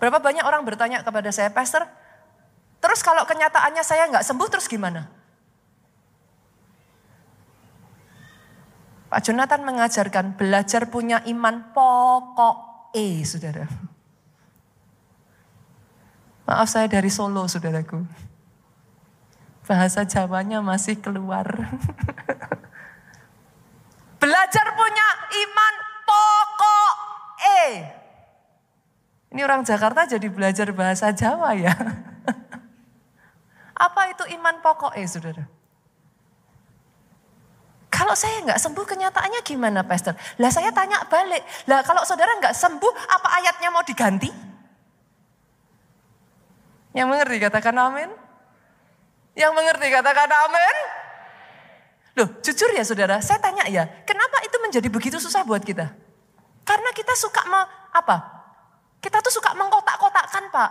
Berapa 0.00 0.16
banyak 0.16 0.40
orang 0.48 0.64
bertanya 0.64 1.04
kepada 1.04 1.28
saya, 1.28 1.52
Pastor, 1.52 1.84
terus 2.80 3.04
kalau 3.04 3.28
kenyataannya 3.28 3.84
saya 3.84 4.08
nggak 4.08 4.24
sembuh 4.24 4.48
terus 4.48 4.64
gimana? 4.64 5.12
Pak 9.12 9.20
Jonathan 9.28 9.60
mengajarkan 9.60 10.40
belajar 10.40 10.88
punya 10.88 11.20
iman 11.28 11.70
pokok 11.76 12.56
E, 12.96 13.20
saudara. 13.28 13.68
Maaf 16.48 16.68
saya 16.72 16.88
dari 16.88 17.12
Solo, 17.12 17.44
saudaraku. 17.44 18.08
Bahasa 19.68 20.08
Jawanya 20.08 20.64
masih 20.64 20.96
keluar. 20.96 21.44
Belajar 24.26 24.66
punya 24.74 25.08
iman 25.38 25.74
pokok 26.02 26.92
E. 27.46 27.62
Ini 29.30 29.40
orang 29.46 29.62
Jakarta 29.62 30.02
jadi 30.02 30.26
belajar 30.26 30.66
bahasa 30.74 31.14
Jawa 31.14 31.54
ya. 31.54 31.70
Apa 33.86 34.10
itu 34.10 34.26
iman 34.34 34.58
pokok 34.58 34.98
eh 34.98 35.06
saudara? 35.06 35.46
Kalau 37.86 38.18
saya 38.18 38.42
nggak 38.42 38.58
sembuh 38.58 38.82
kenyataannya 38.82 39.46
gimana 39.46 39.86
pastor? 39.86 40.18
Lah 40.42 40.50
saya 40.50 40.74
tanya 40.74 41.06
balik. 41.06 41.46
Lah 41.70 41.86
kalau 41.86 42.02
saudara 42.02 42.34
nggak 42.42 42.50
sembuh 42.50 42.92
apa 43.06 43.30
ayatnya 43.38 43.70
mau 43.70 43.86
diganti? 43.86 44.26
Yang 46.98 47.06
mengerti 47.14 47.36
katakan 47.38 47.78
amin. 47.78 48.10
Yang 49.38 49.52
mengerti 49.54 49.86
katakan 49.86 50.34
amin. 50.34 51.05
Loh 52.16 52.28
jujur 52.40 52.72
ya 52.72 52.80
saudara, 52.80 53.20
saya 53.20 53.36
tanya 53.36 53.68
ya, 53.68 53.84
kenapa 54.08 54.40
itu 54.40 54.56
menjadi 54.64 54.88
begitu 54.88 55.20
susah 55.20 55.44
buat 55.44 55.60
kita? 55.60 55.92
Karena 56.64 56.90
kita 56.96 57.12
suka 57.12 57.44
me, 57.44 57.60
apa? 57.92 58.16
Kita 59.04 59.20
tuh 59.20 59.36
suka 59.36 59.52
mengkotak-kotakkan 59.52 60.48
Pak. 60.48 60.70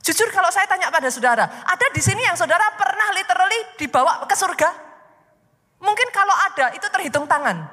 Jujur 0.00 0.32
kalau 0.32 0.48
saya 0.48 0.64
tanya 0.64 0.88
pada 0.88 1.12
saudara, 1.12 1.44
ada 1.44 1.86
di 1.92 2.00
sini 2.00 2.24
yang 2.24 2.34
saudara 2.34 2.72
pernah 2.72 3.12
literally 3.12 3.60
dibawa 3.76 4.24
ke 4.24 4.32
surga? 4.32 4.70
Mungkin 5.76 6.08
kalau 6.08 6.32
ada 6.32 6.72
itu 6.72 6.88
terhitung 6.88 7.28
tangan. 7.28 7.68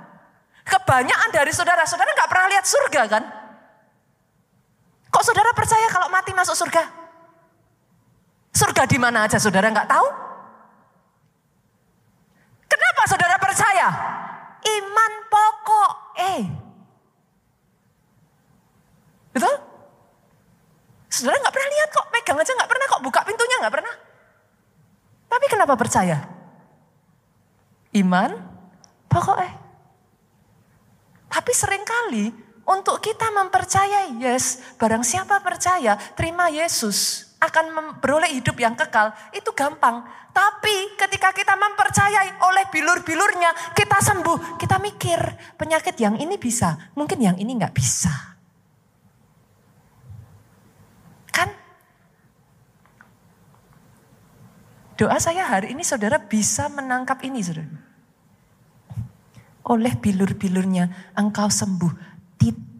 Kebanyakan 0.67 1.29
dari 1.31 1.55
saudara, 1.55 1.87
saudara 1.87 2.11
nggak 2.11 2.29
pernah 2.29 2.47
lihat 2.51 2.65
surga 2.67 3.01
kan? 3.07 3.23
Kok 5.07 5.23
saudara 5.23 5.55
percaya 5.55 5.87
kalau 5.87 6.11
mati 6.11 6.35
masuk 6.35 6.57
surga? 6.57 6.83
Surga 8.51 8.83
di 8.91 8.97
mana 8.99 9.23
aja 9.23 9.39
saudara 9.39 9.71
nggak 9.71 9.87
tahu? 9.87 10.07
Kenapa 13.03 13.19
saudara 13.19 13.35
percaya? 13.35 13.87
Iman 14.63 15.13
pokok. 15.27 15.91
Eh, 16.23 16.41
Betul? 19.35 19.55
Saudara 21.11 21.35
nggak 21.35 21.51
pernah 21.51 21.67
lihat 21.67 21.89
kok, 21.91 22.07
pegang 22.15 22.39
aja 22.39 22.51
nggak 22.55 22.71
pernah 22.71 22.85
kok, 22.87 23.03
buka 23.03 23.19
pintunya 23.27 23.59
nggak 23.59 23.75
pernah. 23.75 23.95
Tapi 25.27 25.45
kenapa 25.51 25.75
percaya? 25.75 26.17
Iman, 27.91 28.39
pokoknya. 29.11 29.51
Tapi 31.27 31.51
sering 31.51 31.83
kali 31.83 32.31
untuk 32.63 33.03
kita 33.03 33.35
mempercayai, 33.35 34.15
yes, 34.15 34.79
barang 34.79 35.03
siapa 35.03 35.43
percaya, 35.43 35.99
terima 36.15 36.47
Yesus, 36.47 37.32
akan 37.43 37.65
memperoleh 37.75 38.31
hidup 38.39 38.55
yang 38.55 38.79
kekal, 38.79 39.11
itu 39.35 39.51
gampang. 39.51 40.07
Tapi 40.31 40.95
ketika 40.95 41.35
kita 41.35 41.59
mempercayai 41.59 42.39
oleh 42.39 42.65
bilur-bilurnya, 42.71 43.75
kita 43.75 43.99
sembuh, 43.99 44.55
kita 44.55 44.79
mikir 44.79 45.19
penyakit 45.59 45.99
yang 45.99 46.15
ini 46.15 46.39
bisa, 46.39 46.95
mungkin 46.95 47.19
yang 47.19 47.35
ini 47.35 47.51
nggak 47.59 47.75
bisa. 47.75 48.33
Doa 54.93 55.17
saya 55.17 55.49
hari 55.49 55.73
ini 55.73 55.81
saudara 55.81 56.21
bisa 56.21 56.69
menangkap 56.69 57.25
ini 57.25 57.41
saudara. 57.41 57.65
Oleh 59.67 59.97
bilur-bilurnya 59.97 61.11
engkau 61.17 61.49
sembuh. 61.49 61.91
Titik. 62.37 62.72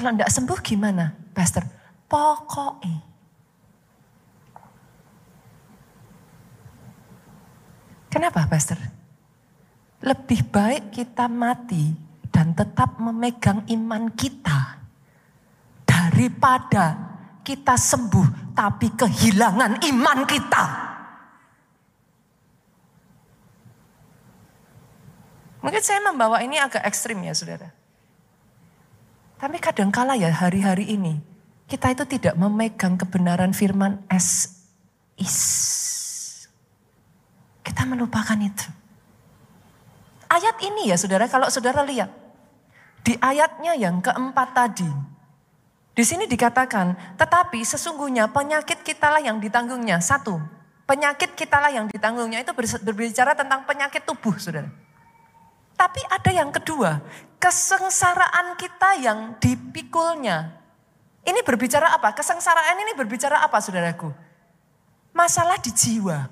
Kalau 0.00 0.16
enggak 0.16 0.32
sembuh 0.32 0.58
gimana 0.64 1.12
pastor? 1.36 1.60
Pokoknya. 2.08 3.04
Kenapa 8.08 8.48
pastor? 8.48 8.80
Lebih 10.00 10.48
baik 10.48 10.96
kita 10.96 11.28
mati 11.28 11.92
dan 12.32 12.56
tetap 12.56 12.96
memegang 12.96 13.68
iman 13.68 14.08
kita 14.16 14.80
daripada 15.84 16.96
kita 17.44 17.76
sembuh 17.76 18.56
tapi 18.56 18.96
kehilangan 18.96 19.84
iman 19.84 20.18
kita. 20.24 20.64
Mungkin 25.60 25.82
saya 25.84 26.00
membawa 26.08 26.40
ini 26.40 26.56
agak 26.56 26.88
ekstrim 26.88 27.20
ya 27.20 27.36
saudara. 27.36 27.79
Tapi 29.40 29.56
kadangkala 29.56 30.20
ya 30.20 30.28
hari-hari 30.28 30.92
ini 30.92 31.16
kita 31.70 31.94
itu 31.94 32.04
tidak 32.18 32.34
memegang 32.34 32.98
kebenaran 32.98 33.54
firman 33.54 34.02
as 34.10 34.60
is. 35.14 35.38
Kita 37.62 37.86
melupakan 37.86 38.34
itu. 38.34 38.66
Ayat 40.26 40.58
ini 40.66 40.90
ya 40.90 40.98
saudara, 40.98 41.30
kalau 41.30 41.46
saudara 41.46 41.86
lihat. 41.86 42.10
Di 43.06 43.14
ayatnya 43.22 43.78
yang 43.78 44.02
keempat 44.02 44.50
tadi. 44.50 44.90
Di 45.94 46.02
sini 46.02 46.26
dikatakan, 46.26 47.16
tetapi 47.16 47.62
sesungguhnya 47.62 48.28
penyakit 48.34 48.82
kita 48.82 49.08
lah 49.14 49.22
yang 49.22 49.38
ditanggungnya. 49.38 50.02
Satu, 50.02 50.42
penyakit 50.90 51.38
kita 51.38 51.62
lah 51.62 51.70
yang 51.70 51.86
ditanggungnya 51.86 52.42
itu 52.42 52.50
berbicara 52.82 53.38
tentang 53.38 53.62
penyakit 53.62 54.02
tubuh 54.02 54.34
saudara. 54.42 54.68
Tapi 55.80 56.04
ada 56.12 56.28
yang 56.28 56.52
kedua, 56.52 57.00
kesengsaraan 57.40 58.52
kita 58.60 59.00
yang 59.00 59.40
dipikulnya. 59.40 60.60
Ini 61.24 61.40
berbicara 61.40 61.96
apa? 61.96 62.12
Kesengsaraan 62.12 62.76
ini 62.84 62.92
berbicara 62.92 63.40
apa 63.40 63.56
saudaraku? 63.64 64.12
Masalah 65.16 65.56
di 65.56 65.72
jiwa. 65.72 66.28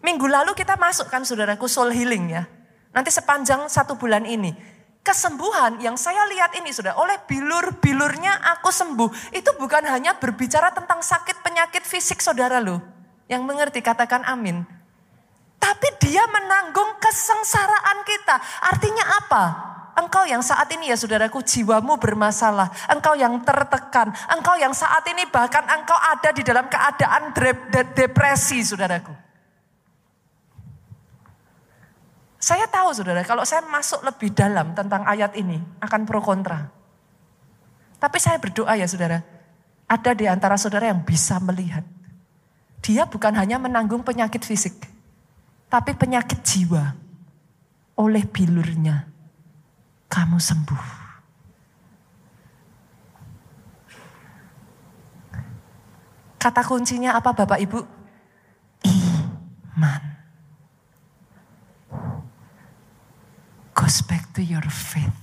Minggu 0.00 0.24
lalu 0.24 0.56
kita 0.56 0.80
masukkan 0.80 1.20
saudaraku 1.20 1.68
soul 1.68 1.92
healing 1.92 2.32
ya. 2.32 2.48
Nanti 2.96 3.12
sepanjang 3.12 3.68
satu 3.68 4.00
bulan 4.00 4.24
ini. 4.24 4.56
Kesembuhan 5.04 5.76
yang 5.84 6.00
saya 6.00 6.24
lihat 6.32 6.56
ini 6.56 6.72
sudah 6.72 6.96
oleh 6.96 7.20
bilur-bilurnya 7.28 8.40
aku 8.56 8.72
sembuh. 8.72 9.36
Itu 9.36 9.52
bukan 9.60 9.84
hanya 9.84 10.16
berbicara 10.16 10.72
tentang 10.72 11.04
sakit 11.04 11.44
penyakit 11.44 11.84
fisik 11.84 12.24
saudara 12.24 12.56
loh. 12.56 12.80
Yang 13.28 13.42
mengerti 13.44 13.84
katakan 13.84 14.24
amin. 14.24 14.79
Tapi 15.60 15.88
dia 16.00 16.24
menanggung 16.24 16.96
kesengsaraan 16.96 18.00
kita. 18.08 18.36
Artinya 18.64 19.04
apa? 19.20 19.44
Engkau 20.00 20.24
yang 20.24 20.40
saat 20.40 20.72
ini 20.72 20.88
ya 20.88 20.96
saudaraku 20.96 21.44
jiwamu 21.44 22.00
bermasalah. 22.00 22.72
Engkau 22.88 23.12
yang 23.12 23.36
tertekan. 23.44 24.08
Engkau 24.32 24.56
yang 24.56 24.72
saat 24.72 25.04
ini 25.12 25.28
bahkan 25.28 25.60
engkau 25.68 25.94
ada 26.00 26.32
di 26.32 26.40
dalam 26.40 26.64
keadaan 26.72 27.36
depresi 27.92 28.64
saudaraku. 28.64 29.12
Saya 32.40 32.64
tahu 32.72 32.96
saudara 32.96 33.20
kalau 33.20 33.44
saya 33.44 33.60
masuk 33.68 34.00
lebih 34.00 34.32
dalam 34.32 34.72
tentang 34.72 35.04
ayat 35.04 35.36
ini 35.36 35.60
akan 35.84 36.08
pro 36.08 36.24
kontra. 36.24 36.72
Tapi 38.00 38.16
saya 38.16 38.40
berdoa 38.40 38.72
ya 38.80 38.88
saudara. 38.88 39.20
Ada 39.84 40.16
di 40.16 40.24
antara 40.24 40.56
saudara 40.56 40.88
yang 40.88 41.04
bisa 41.04 41.36
melihat. 41.44 41.84
Dia 42.80 43.04
bukan 43.04 43.36
hanya 43.36 43.60
menanggung 43.60 44.00
penyakit 44.00 44.40
fisik 44.40 44.88
tapi 45.70 45.94
penyakit 45.94 46.42
jiwa 46.42 46.98
oleh 48.02 48.26
bilurnya 48.26 49.06
kamu 50.10 50.42
sembuh. 50.42 50.84
Kata 56.40 56.66
kuncinya 56.66 57.14
apa 57.14 57.30
Bapak 57.36 57.60
Ibu? 57.62 57.80
Iman. 58.82 60.02
Goes 63.76 64.02
back 64.02 64.34
to 64.34 64.42
your 64.42 64.66
faith. 64.66 65.14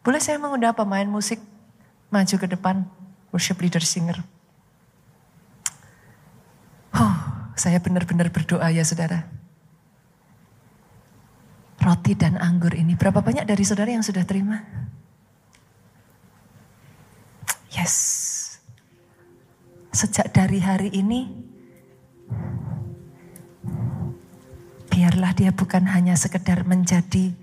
Boleh 0.00 0.18
saya 0.18 0.40
mengundang 0.40 0.74
pemain 0.74 1.06
musik 1.06 1.38
maju 2.08 2.34
ke 2.40 2.48
depan, 2.48 2.88
worship 3.30 3.60
leader 3.60 3.84
singer. 3.84 4.16
Oh, 6.96 7.14
saya 7.54 7.78
benar-benar 7.78 8.32
berdoa 8.32 8.72
ya 8.72 8.82
saudara 8.82 9.39
roti 11.80 12.12
dan 12.12 12.36
anggur 12.36 12.76
ini. 12.76 12.92
Berapa 12.94 13.24
banyak 13.24 13.48
dari 13.48 13.64
saudara 13.64 13.90
yang 13.90 14.04
sudah 14.04 14.22
terima? 14.28 14.60
Yes. 17.72 17.96
Sejak 19.90 20.30
dari 20.30 20.62
hari 20.62 20.92
ini, 20.94 21.26
biarlah 24.92 25.34
dia 25.34 25.50
bukan 25.50 25.88
hanya 25.90 26.14
sekedar 26.14 26.62
menjadi 26.62 27.34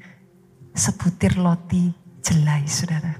sebutir 0.71 1.35
roti 1.35 1.91
jelai, 2.23 2.63
saudara. 2.69 3.19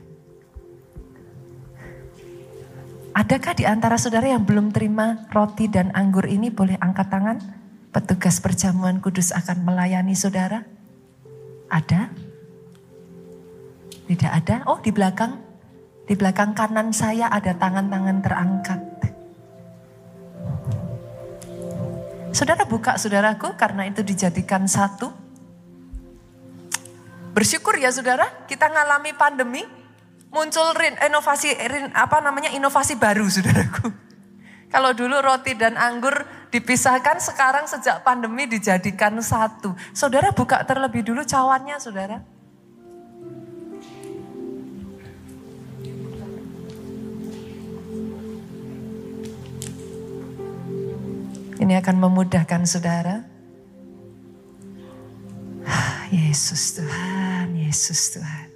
Adakah 3.18 3.54
di 3.58 3.66
antara 3.66 3.98
saudara 3.98 4.30
yang 4.30 4.46
belum 4.46 4.70
terima 4.70 5.26
roti 5.34 5.66
dan 5.66 5.90
anggur 5.98 6.30
ini 6.30 6.54
boleh 6.54 6.78
angkat 6.78 7.10
tangan? 7.10 7.38
Petugas 7.90 8.38
perjamuan 8.38 9.02
kudus 9.02 9.34
akan 9.34 9.66
melayani 9.66 10.14
saudara. 10.14 10.77
Ada? 11.68 12.12
Tidak 14.08 14.32
ada? 14.32 14.64
Oh 14.72 14.80
di 14.80 14.92
belakang? 14.96 15.44
Di 16.08 16.16
belakang 16.16 16.56
kanan 16.56 16.96
saya 16.96 17.28
ada 17.28 17.52
tangan-tangan 17.52 18.18
terangkat. 18.24 18.82
Saudara 22.32 22.70
buka 22.70 22.96
saudaraku 23.02 23.58
karena 23.58 23.90
itu 23.90 24.06
dijadikan 24.06 24.70
satu. 24.70 25.10
Bersyukur 27.34 27.76
ya 27.82 27.90
saudara, 27.90 28.30
kita 28.46 28.70
ngalami 28.70 29.12
pandemi, 29.18 29.66
muncul 30.30 30.70
inovasi 30.78 31.58
apa 31.98 32.22
namanya 32.22 32.54
inovasi 32.54 32.94
baru 32.94 33.26
saudaraku. 33.26 33.90
Kalau 34.74 34.94
dulu 34.94 35.18
roti 35.18 35.58
dan 35.58 35.82
anggur 35.82 36.14
dipisahkan 36.52 37.20
sekarang 37.20 37.66
sejak 37.68 38.02
pandemi 38.02 38.48
dijadikan 38.48 39.20
satu. 39.20 39.76
Saudara 39.92 40.32
buka 40.32 40.64
terlebih 40.64 41.04
dulu 41.04 41.24
cawannya 41.24 41.78
saudara. 41.80 42.24
Ini 51.58 51.74
akan 51.84 51.96
memudahkan 52.00 52.64
saudara. 52.70 53.26
Yesus 56.08 56.80
Tuhan, 56.80 57.52
Yesus 57.58 58.16
Tuhan. 58.16 58.48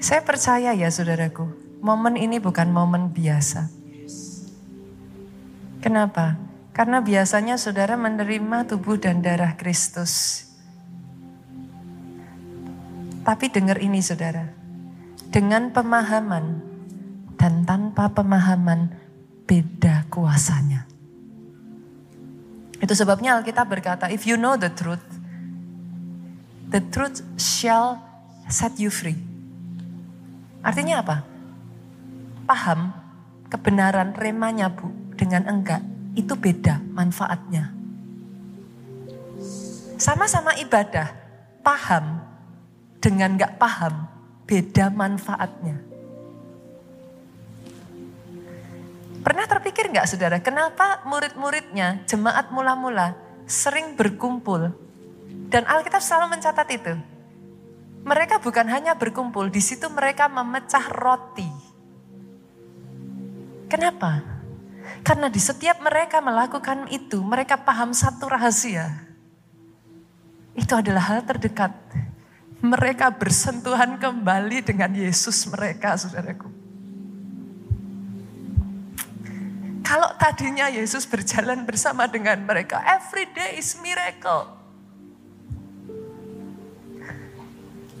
Saya 0.00 0.20
percaya 0.20 0.76
ya 0.76 0.88
saudaraku, 0.92 1.48
momen 1.80 2.20
ini 2.20 2.36
bukan 2.36 2.68
momen 2.68 3.08
biasa. 3.08 3.70
Kenapa? 5.80 6.49
Karena 6.70 7.02
biasanya 7.02 7.58
saudara 7.58 7.98
menerima 7.98 8.70
tubuh 8.70 8.94
dan 8.94 9.20
darah 9.20 9.58
Kristus. 9.58 10.46
Tapi 13.26 13.52
dengar 13.52 13.82
ini 13.82 14.00
saudara, 14.00 14.48
dengan 15.28 15.70
pemahaman 15.74 16.62
dan 17.36 17.66
tanpa 17.66 18.10
pemahaman 18.10 18.90
beda 19.44 20.06
kuasanya. 20.08 20.86
Itu 22.80 22.96
sebabnya 22.96 23.36
Alkitab 23.36 23.68
berkata, 23.68 24.08
if 24.08 24.24
you 24.24 24.40
know 24.40 24.56
the 24.56 24.72
truth, 24.72 25.04
the 26.72 26.80
truth 26.80 27.20
shall 27.36 28.00
set 28.48 28.80
you 28.80 28.88
free. 28.88 29.20
Artinya 30.64 31.04
apa? 31.04 31.16
Paham 32.48 32.96
kebenaran 33.52 34.16
remanya 34.16 34.72
bu 34.72 34.88
dengan 35.18 35.44
enggak 35.44 35.89
itu 36.14 36.34
beda 36.34 36.82
manfaatnya. 36.92 37.70
Sama-sama 40.00 40.56
ibadah, 40.56 41.12
paham 41.60 42.24
dengan 42.98 43.36
nggak 43.36 43.60
paham, 43.60 44.08
beda 44.48 44.88
manfaatnya. 44.88 45.76
Pernah 49.20 49.44
terpikir 49.44 49.92
nggak 49.92 50.08
saudara, 50.08 50.40
kenapa 50.40 51.04
murid-muridnya, 51.04 52.08
jemaat 52.08 52.48
mula-mula 52.48 53.12
sering 53.44 53.92
berkumpul 53.92 54.72
dan 55.52 55.68
Alkitab 55.68 56.00
selalu 56.00 56.40
mencatat 56.40 56.68
itu. 56.72 56.94
Mereka 58.00 58.40
bukan 58.40 58.64
hanya 58.72 58.96
berkumpul, 58.96 59.52
di 59.52 59.60
situ 59.60 59.84
mereka 59.92 60.32
memecah 60.32 60.88
roti. 60.88 61.44
Kenapa? 63.68 64.39
Karena 65.00 65.32
di 65.32 65.40
setiap 65.40 65.80
mereka 65.80 66.20
melakukan 66.20 66.88
itu, 66.92 67.24
mereka 67.24 67.56
paham 67.56 67.96
satu 67.96 68.28
rahasia. 68.28 69.10
Itu 70.52 70.76
adalah 70.76 71.02
hal 71.08 71.24
terdekat. 71.24 71.72
Mereka 72.60 73.16
bersentuhan 73.16 73.96
kembali 73.96 74.60
dengan 74.60 74.92
Yesus 74.92 75.48
mereka, 75.48 75.96
saudaraku. 75.96 76.52
Kalau 79.80 80.12
tadinya 80.20 80.70
Yesus 80.70 81.08
berjalan 81.08 81.66
bersama 81.66 82.06
dengan 82.06 82.38
mereka, 82.46 82.78
every 82.84 83.26
day 83.32 83.58
is 83.58 83.74
miracle. 83.80 84.60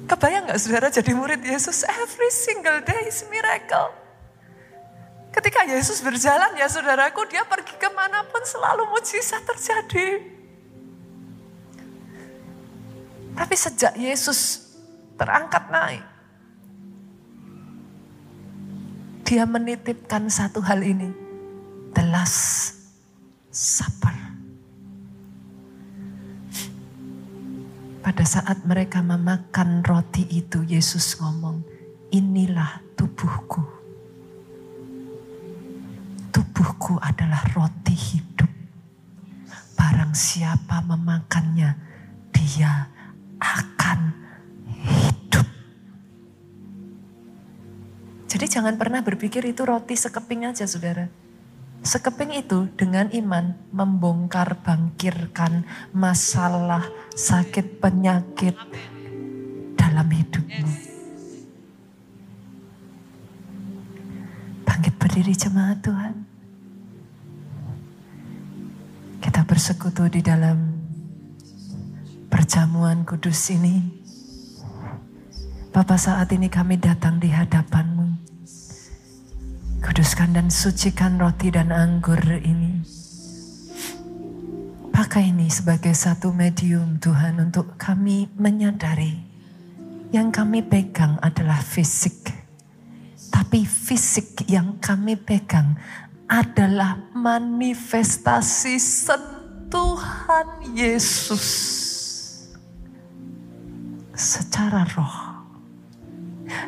Kebayang 0.06 0.50
gak 0.50 0.58
saudara 0.58 0.86
jadi 0.90 1.10
murid 1.14 1.42
Yesus? 1.42 1.82
Every 1.86 2.30
single 2.30 2.82
day 2.82 3.10
is 3.10 3.26
miracle. 3.26 3.90
Ketika 5.40 5.64
Yesus 5.64 6.04
berjalan 6.04 6.52
ya 6.52 6.68
saudaraku, 6.68 7.24
dia 7.24 7.40
pergi 7.48 7.72
ke 7.80 7.88
mana 7.96 8.28
pun 8.28 8.44
selalu 8.44 8.92
mujizat 8.92 9.40
terjadi. 9.48 10.20
Tapi 13.32 13.54
sejak 13.56 13.96
Yesus 13.96 14.68
terangkat 15.16 15.64
naik, 15.72 16.04
dia 19.24 19.48
menitipkan 19.48 20.28
satu 20.28 20.60
hal 20.60 20.84
ini. 20.84 21.08
The 21.96 22.04
last 22.04 22.76
Supper. 23.48 24.12
Pada 28.04 28.24
saat 28.28 28.60
mereka 28.68 29.00
memakan 29.00 29.80
roti 29.88 30.28
itu, 30.28 30.60
Yesus 30.68 31.16
ngomong, 31.16 31.64
inilah 32.12 32.84
tubuhku. 32.92 33.79
Tubuhku 36.30 36.96
adalah 37.02 37.42
roti 37.54 37.94
hidup. 37.94 38.50
Barang 39.74 40.14
siapa 40.14 40.82
memakannya, 40.86 41.74
dia 42.30 42.90
akan 43.42 44.00
hidup. 44.86 45.46
Jadi 48.30 48.46
jangan 48.46 48.78
pernah 48.78 49.02
berpikir 49.02 49.42
itu 49.46 49.66
roti 49.66 49.98
sekeping 49.98 50.46
aja 50.46 50.66
saudara. 50.66 51.10
Sekeping 51.80 52.36
itu 52.36 52.68
dengan 52.76 53.08
iman 53.08 53.56
membongkar 53.72 54.60
bangkirkan 54.60 55.64
masalah 55.96 56.84
sakit 57.16 57.80
penyakit 57.80 58.52
dalam 59.80 60.08
hidupmu. 60.12 60.89
Bangkit 64.80 64.96
berdiri 64.96 65.36
jemaat 65.36 65.84
Tuhan. 65.84 66.24
Kita 69.20 69.44
bersekutu 69.44 70.08
di 70.08 70.24
dalam 70.24 70.56
perjamuan 72.32 73.04
kudus 73.04 73.52
ini. 73.52 73.76
Bapak 75.68 76.00
saat 76.00 76.32
ini 76.32 76.48
kami 76.48 76.80
datang 76.80 77.20
di 77.20 77.28
hadapanmu. 77.28 78.24
Kuduskan 79.84 80.32
dan 80.32 80.48
sucikan 80.48 81.20
roti 81.20 81.52
dan 81.52 81.76
anggur 81.76 82.24
ini. 82.40 82.80
Pakai 84.96 85.28
ini 85.28 85.52
sebagai 85.52 85.92
satu 85.92 86.32
medium 86.32 86.96
Tuhan 86.96 87.36
untuk 87.36 87.76
kami 87.76 88.32
menyadari 88.32 89.12
yang 90.08 90.32
kami 90.32 90.64
pegang 90.64 91.20
adalah 91.20 91.60
fisik. 91.60 92.39
Tapi 93.30 93.62
fisik 93.62 94.46
yang 94.50 94.76
kami 94.82 95.14
pegang 95.14 95.78
adalah 96.30 96.98
manifestasi 97.14 98.78
sentuhan 98.78 100.46
Yesus 100.74 101.46
secara 104.14 104.86
roh. 104.94 105.30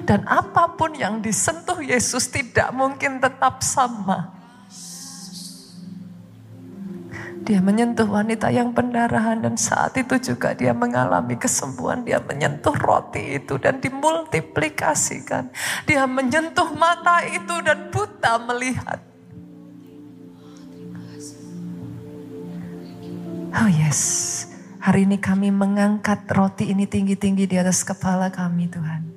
Dan 0.03 0.27
apa 0.27 0.75
pun 0.75 0.95
yang 0.95 1.23
disentuh 1.23 1.79
Yesus 1.79 2.31
tidak 2.31 2.71
mungkin 2.75 3.23
tetap 3.23 3.63
sama. 3.63 4.42
Dia 7.43 7.59
menyentuh 7.59 8.07
wanita 8.07 8.55
yang 8.55 8.71
pendarahan 8.71 9.43
dan 9.43 9.59
saat 9.59 9.99
itu 9.99 10.19
juga 10.19 10.55
dia 10.55 10.71
mengalami 10.71 11.35
kesembuhan. 11.35 12.07
Dia 12.07 12.23
menyentuh 12.23 12.75
roti 12.79 13.43
itu 13.43 13.59
dan 13.59 13.83
dimultiplikasikan. 13.83 15.51
Dia 15.85 16.07
menyentuh 16.07 16.71
mata 16.79 17.23
itu 17.27 17.59
dan 17.67 17.91
buta 17.91 18.39
melihat. 18.47 19.01
Oh 23.53 23.69
yes, 23.69 24.01
hari 24.81 25.05
ini 25.05 25.21
kami 25.21 25.53
mengangkat 25.53 26.25
roti 26.33 26.73
ini 26.73 26.89
tinggi-tinggi 26.89 27.45
di 27.45 27.57
atas 27.61 27.85
kepala 27.85 28.33
kami 28.33 28.71
Tuhan 28.71 29.13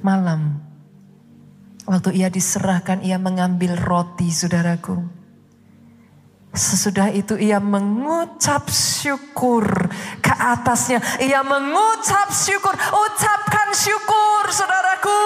malam. 0.00 0.60
Waktu 1.88 2.22
ia 2.22 2.28
diserahkan, 2.32 3.02
ia 3.04 3.16
mengambil 3.16 3.76
roti, 3.76 4.28
saudaraku. 4.30 5.19
Sesudah 6.50 7.14
itu 7.14 7.38
ia 7.38 7.62
mengucap 7.62 8.66
syukur 8.74 9.62
ke 10.18 10.34
atasnya. 10.34 10.98
Ia 11.22 11.46
mengucap 11.46 12.26
syukur. 12.34 12.74
Ucapkan 12.74 13.70
syukur 13.70 14.50
saudaraku. 14.50 15.22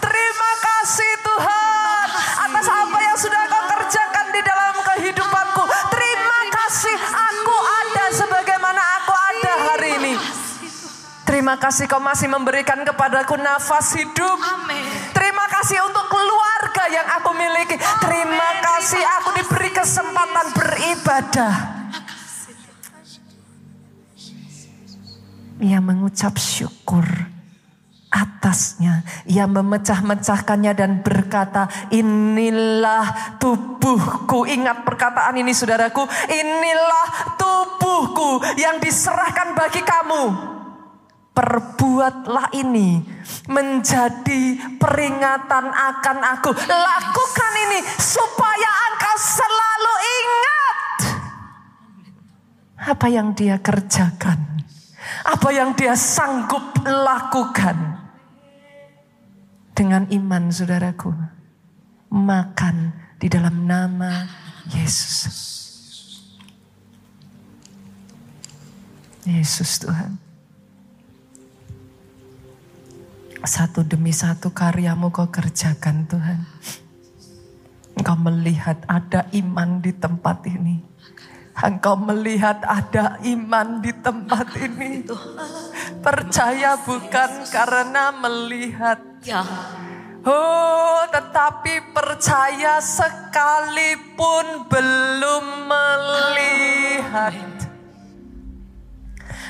Terima 0.00 0.52
kasih 0.64 1.12
Tuhan. 1.20 2.06
Atas 2.48 2.66
apa 2.72 2.98
yang 3.04 3.16
sudah 3.20 3.42
kau 3.52 3.64
kerjakan 3.76 4.26
di 4.32 4.40
dalam 4.40 4.76
kehidupanku. 4.80 5.62
Terima 5.92 6.40
kasih 6.48 6.96
aku 7.04 7.56
ada 7.84 8.04
sebagaimana 8.16 8.82
aku 9.04 9.12
ada 9.12 9.52
hari 9.60 9.90
ini. 10.00 10.14
Terima 11.28 11.60
kasih 11.60 11.84
kau 11.84 12.00
masih 12.00 12.32
memberikan 12.32 12.80
kepadaku 12.80 13.36
nafas 13.36 13.92
hidup. 13.92 14.40
Terima 15.12 15.44
kasih 15.52 15.84
untuk 15.84 16.08
keluarga 16.08 16.75
yang 16.90 17.06
aku 17.20 17.30
miliki. 17.34 17.76
Terima 17.76 18.50
kasih 18.62 19.02
aku 19.20 19.28
diberi 19.38 19.70
kesempatan 19.70 20.46
beribadah. 20.54 21.54
Ia 25.56 25.80
mengucap 25.80 26.36
syukur 26.36 27.04
atasnya. 28.12 29.04
Ia 29.24 29.48
memecah-mecahkannya 29.48 30.72
dan 30.76 31.00
berkata, 31.00 31.68
inilah 31.88 33.36
tubuhku. 33.40 34.44
Ingat 34.44 34.84
perkataan 34.84 35.40
ini 35.40 35.56
saudaraku, 35.56 36.04
inilah 36.28 37.36
tubuhku 37.40 38.44
yang 38.60 38.76
diserahkan 38.80 39.56
bagi 39.56 39.80
kamu 39.80 40.55
perbuatlah 41.36 42.48
ini 42.56 43.04
menjadi 43.52 44.56
peringatan 44.80 45.66
akan 45.68 46.18
aku. 46.32 46.56
Lakukan 46.56 47.52
ini 47.68 47.84
supaya 48.00 48.70
engkau 48.88 49.16
selalu 49.20 49.94
ingat 50.00 50.98
apa 52.88 53.06
yang 53.12 53.36
dia 53.36 53.60
kerjakan. 53.60 54.64
Apa 55.26 55.52
yang 55.52 55.76
dia 55.76 55.92
sanggup 55.92 56.80
lakukan. 56.82 58.00
Dengan 59.76 60.08
iman 60.08 60.48
saudaraku. 60.48 61.12
Makan 62.08 62.76
di 63.20 63.28
dalam 63.28 63.68
nama 63.68 64.24
Yesus. 64.72 65.36
Yesus 69.26 69.82
Tuhan. 69.82 70.25
Satu 73.46 73.86
demi 73.86 74.10
satu 74.10 74.50
karyamu 74.50 75.14
kau 75.14 75.30
kerjakan 75.30 76.10
Tuhan. 76.10 76.42
Engkau 77.94 78.18
melihat 78.18 78.82
ada 78.90 79.30
iman 79.30 79.78
di 79.78 79.94
tempat 79.94 80.42
ini. 80.50 80.82
Engkau 81.54 81.94
melihat 81.94 82.58
ada 82.66 83.22
iman 83.22 83.78
di 83.78 83.94
tempat 84.02 84.50
ini. 84.58 85.06
Percaya 86.02 86.74
bukan 86.82 87.46
karena 87.46 88.10
melihat. 88.18 88.98
Ya. 89.22 89.46
Oh, 90.26 91.06
tetapi 91.06 91.94
percaya 91.94 92.82
sekalipun 92.82 94.66
belum 94.66 95.70
melihat. 95.70 97.55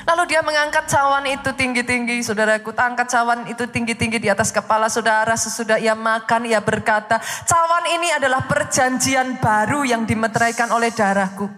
Lalu 0.07 0.23
dia 0.31 0.39
mengangkat 0.39 0.87
cawan 0.87 1.27
itu 1.27 1.51
tinggi-tinggi, 1.51 2.23
saudaraku. 2.23 2.71
Angkat 2.71 3.11
cawan 3.11 3.43
itu 3.51 3.67
tinggi-tinggi 3.67 4.23
di 4.23 4.31
atas 4.31 4.55
kepala 4.55 4.87
saudara. 4.87 5.35
Sesudah 5.35 5.75
ia 5.75 5.99
makan, 5.99 6.47
ia 6.47 6.63
berkata, 6.63 7.19
cawan 7.43 7.91
ini 7.91 8.15
adalah 8.15 8.47
perjanjian 8.47 9.35
baru 9.43 9.83
yang 9.83 10.07
dimeteraikan 10.07 10.71
oleh 10.71 10.95
darahku. 10.95 11.51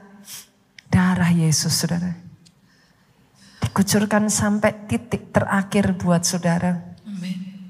Darah 0.89 1.29
Yesus, 1.29 1.77
saudara. 1.77 2.09
Dikucurkan 3.61 4.33
sampai 4.33 4.89
titik 4.89 5.29
terakhir 5.29 5.93
buat 5.93 6.25
saudara. 6.25 6.81
Amin. 7.05 7.69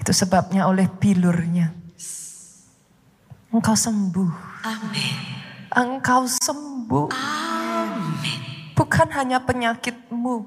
Itu 0.00 0.16
sebabnya 0.16 0.64
oleh 0.64 0.88
bilurnya. 0.88 1.76
Engkau 3.52 3.76
sembuh. 3.76 4.32
Amin. 4.64 5.16
Engkau 5.76 6.24
sembuh. 6.24 7.12
Amin. 7.12 7.63
Bukan 8.74 9.08
hanya 9.14 9.38
penyakitmu, 9.38 10.42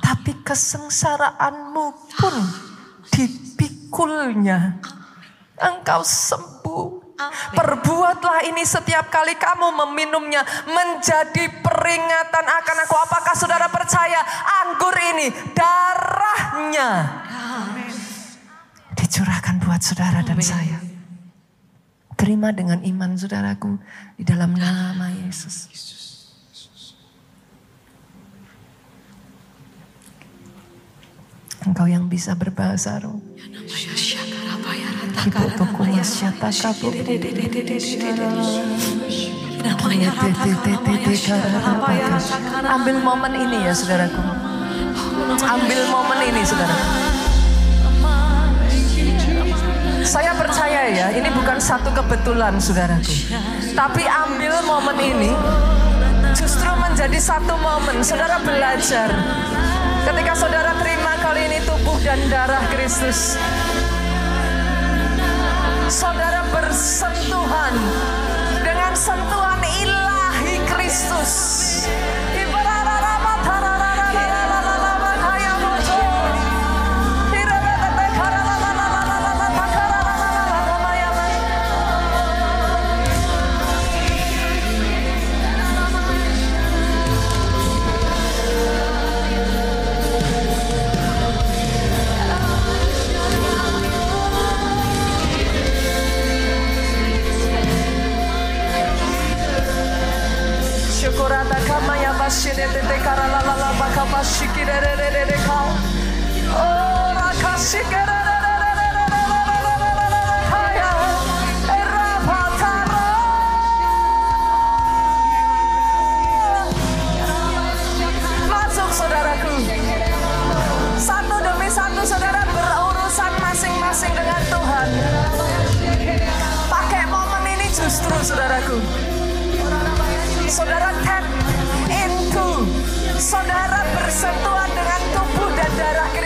tapi 0.00 0.32
kesengsaraanmu 0.40 1.86
pun 2.16 2.34
dipikulnya. 3.12 4.80
Engkau 5.58 6.00
sembuh. 6.00 7.08
Perbuatlah 7.50 8.46
ini 8.46 8.62
setiap 8.62 9.10
kali 9.10 9.34
kamu 9.34 9.74
meminumnya 9.74 10.46
menjadi 10.70 11.50
peringatan 11.60 12.46
akan 12.46 12.76
aku. 12.86 12.94
Apakah 12.94 13.34
saudara 13.34 13.66
percaya 13.66 14.22
anggur 14.62 14.94
ini 14.94 15.26
darahnya 15.50 16.90
dicurahkan 18.94 19.58
buat 19.66 19.82
saudara 19.82 20.22
dan 20.22 20.38
saya. 20.38 20.78
Terima 22.14 22.54
dengan 22.54 22.86
iman 22.86 23.18
saudaraku 23.18 23.82
di 24.14 24.22
dalam 24.22 24.54
nama 24.54 25.10
Yesus. 25.10 25.97
Engkau 31.66 31.86
yang 31.90 32.06
bisa 32.06 32.38
berbahasa 32.38 33.02
roh. 33.02 33.18
Ambil 42.68 42.96
momen 43.02 43.32
ini 43.34 43.58
ya 43.66 43.72
saudaraku. 43.74 44.22
Ambil 45.42 45.80
momen 45.90 46.18
ini 46.30 46.40
saudara. 46.46 46.76
Saya 50.08 50.32
percaya 50.32 50.88
ya, 50.88 51.06
ini 51.12 51.28
bukan 51.34 51.60
satu 51.60 51.92
kebetulan 51.92 52.56
saudaraku. 52.56 53.12
Tapi 53.74 54.06
ambil 54.06 54.54
momen 54.64 54.96
ini 54.96 55.30
justru 56.38 56.70
menjadi 56.78 57.18
satu 57.18 57.58
momen 57.58 57.98
saudara 57.98 58.38
belajar. 58.38 59.10
Ketika 60.06 60.32
saudara 60.38 60.70
terima 60.78 61.18
kali 61.18 61.50
ini 61.50 61.58
tubuh 61.66 61.98
dan 61.98 62.22
darah 62.30 62.62
Kristus. 62.70 63.34
Saudara 65.90 66.46
bersentuhan 66.54 67.74
dengan 68.62 68.94
sentuhan 68.94 69.58
ilahi 69.82 70.62
Kristus. 70.70 71.32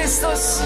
Cristos. 0.03 0.61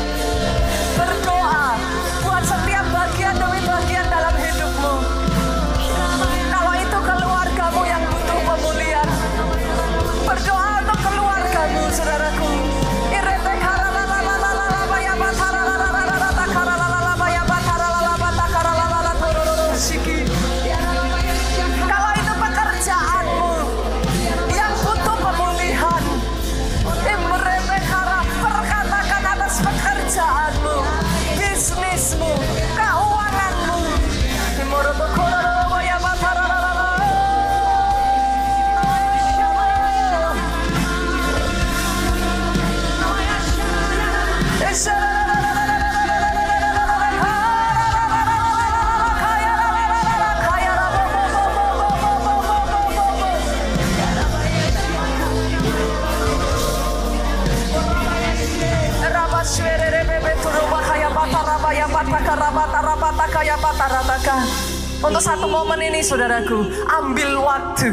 Satu 65.27 65.51
momen 65.51 65.83
ini 65.83 66.07
saudaraku, 66.07 66.71
ambil 66.87 67.43
waktu. 67.43 67.91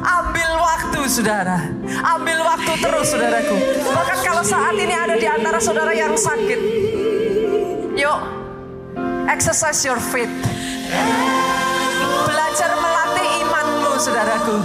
Ambil 0.00 0.50
waktu 0.56 1.00
saudara. 1.04 1.68
Ambil 2.00 2.40
waktu 2.40 2.72
terus 2.80 3.12
saudaraku. 3.12 3.56
Bahkan 3.92 4.18
kalau 4.24 4.40
saat 4.40 4.72
ini 4.80 4.96
ada 4.96 5.20
di 5.20 5.28
antara 5.28 5.60
saudara 5.60 5.92
yang 5.92 6.16
sakit. 6.16 6.60
Yuk, 7.92 8.18
exercise 9.28 9.84
your 9.84 10.00
faith. 10.00 10.32
Belajar 12.24 12.72
melatih 12.80 13.28
imanmu 13.44 13.92
saudaraku. 14.00 14.56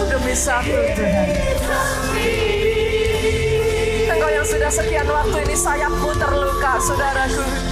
Satu 0.00 0.16
demi 0.16 0.32
satu 0.32 0.80
Tuhan. 0.96 1.28
Engkau 4.08 4.30
yang 4.32 4.46
sudah 4.48 4.72
sekian 4.72 5.04
waktu 5.04 5.44
ini 5.44 5.52
sayapmu 5.52 6.16
terluka, 6.16 6.80
saudaraku. 6.80 7.69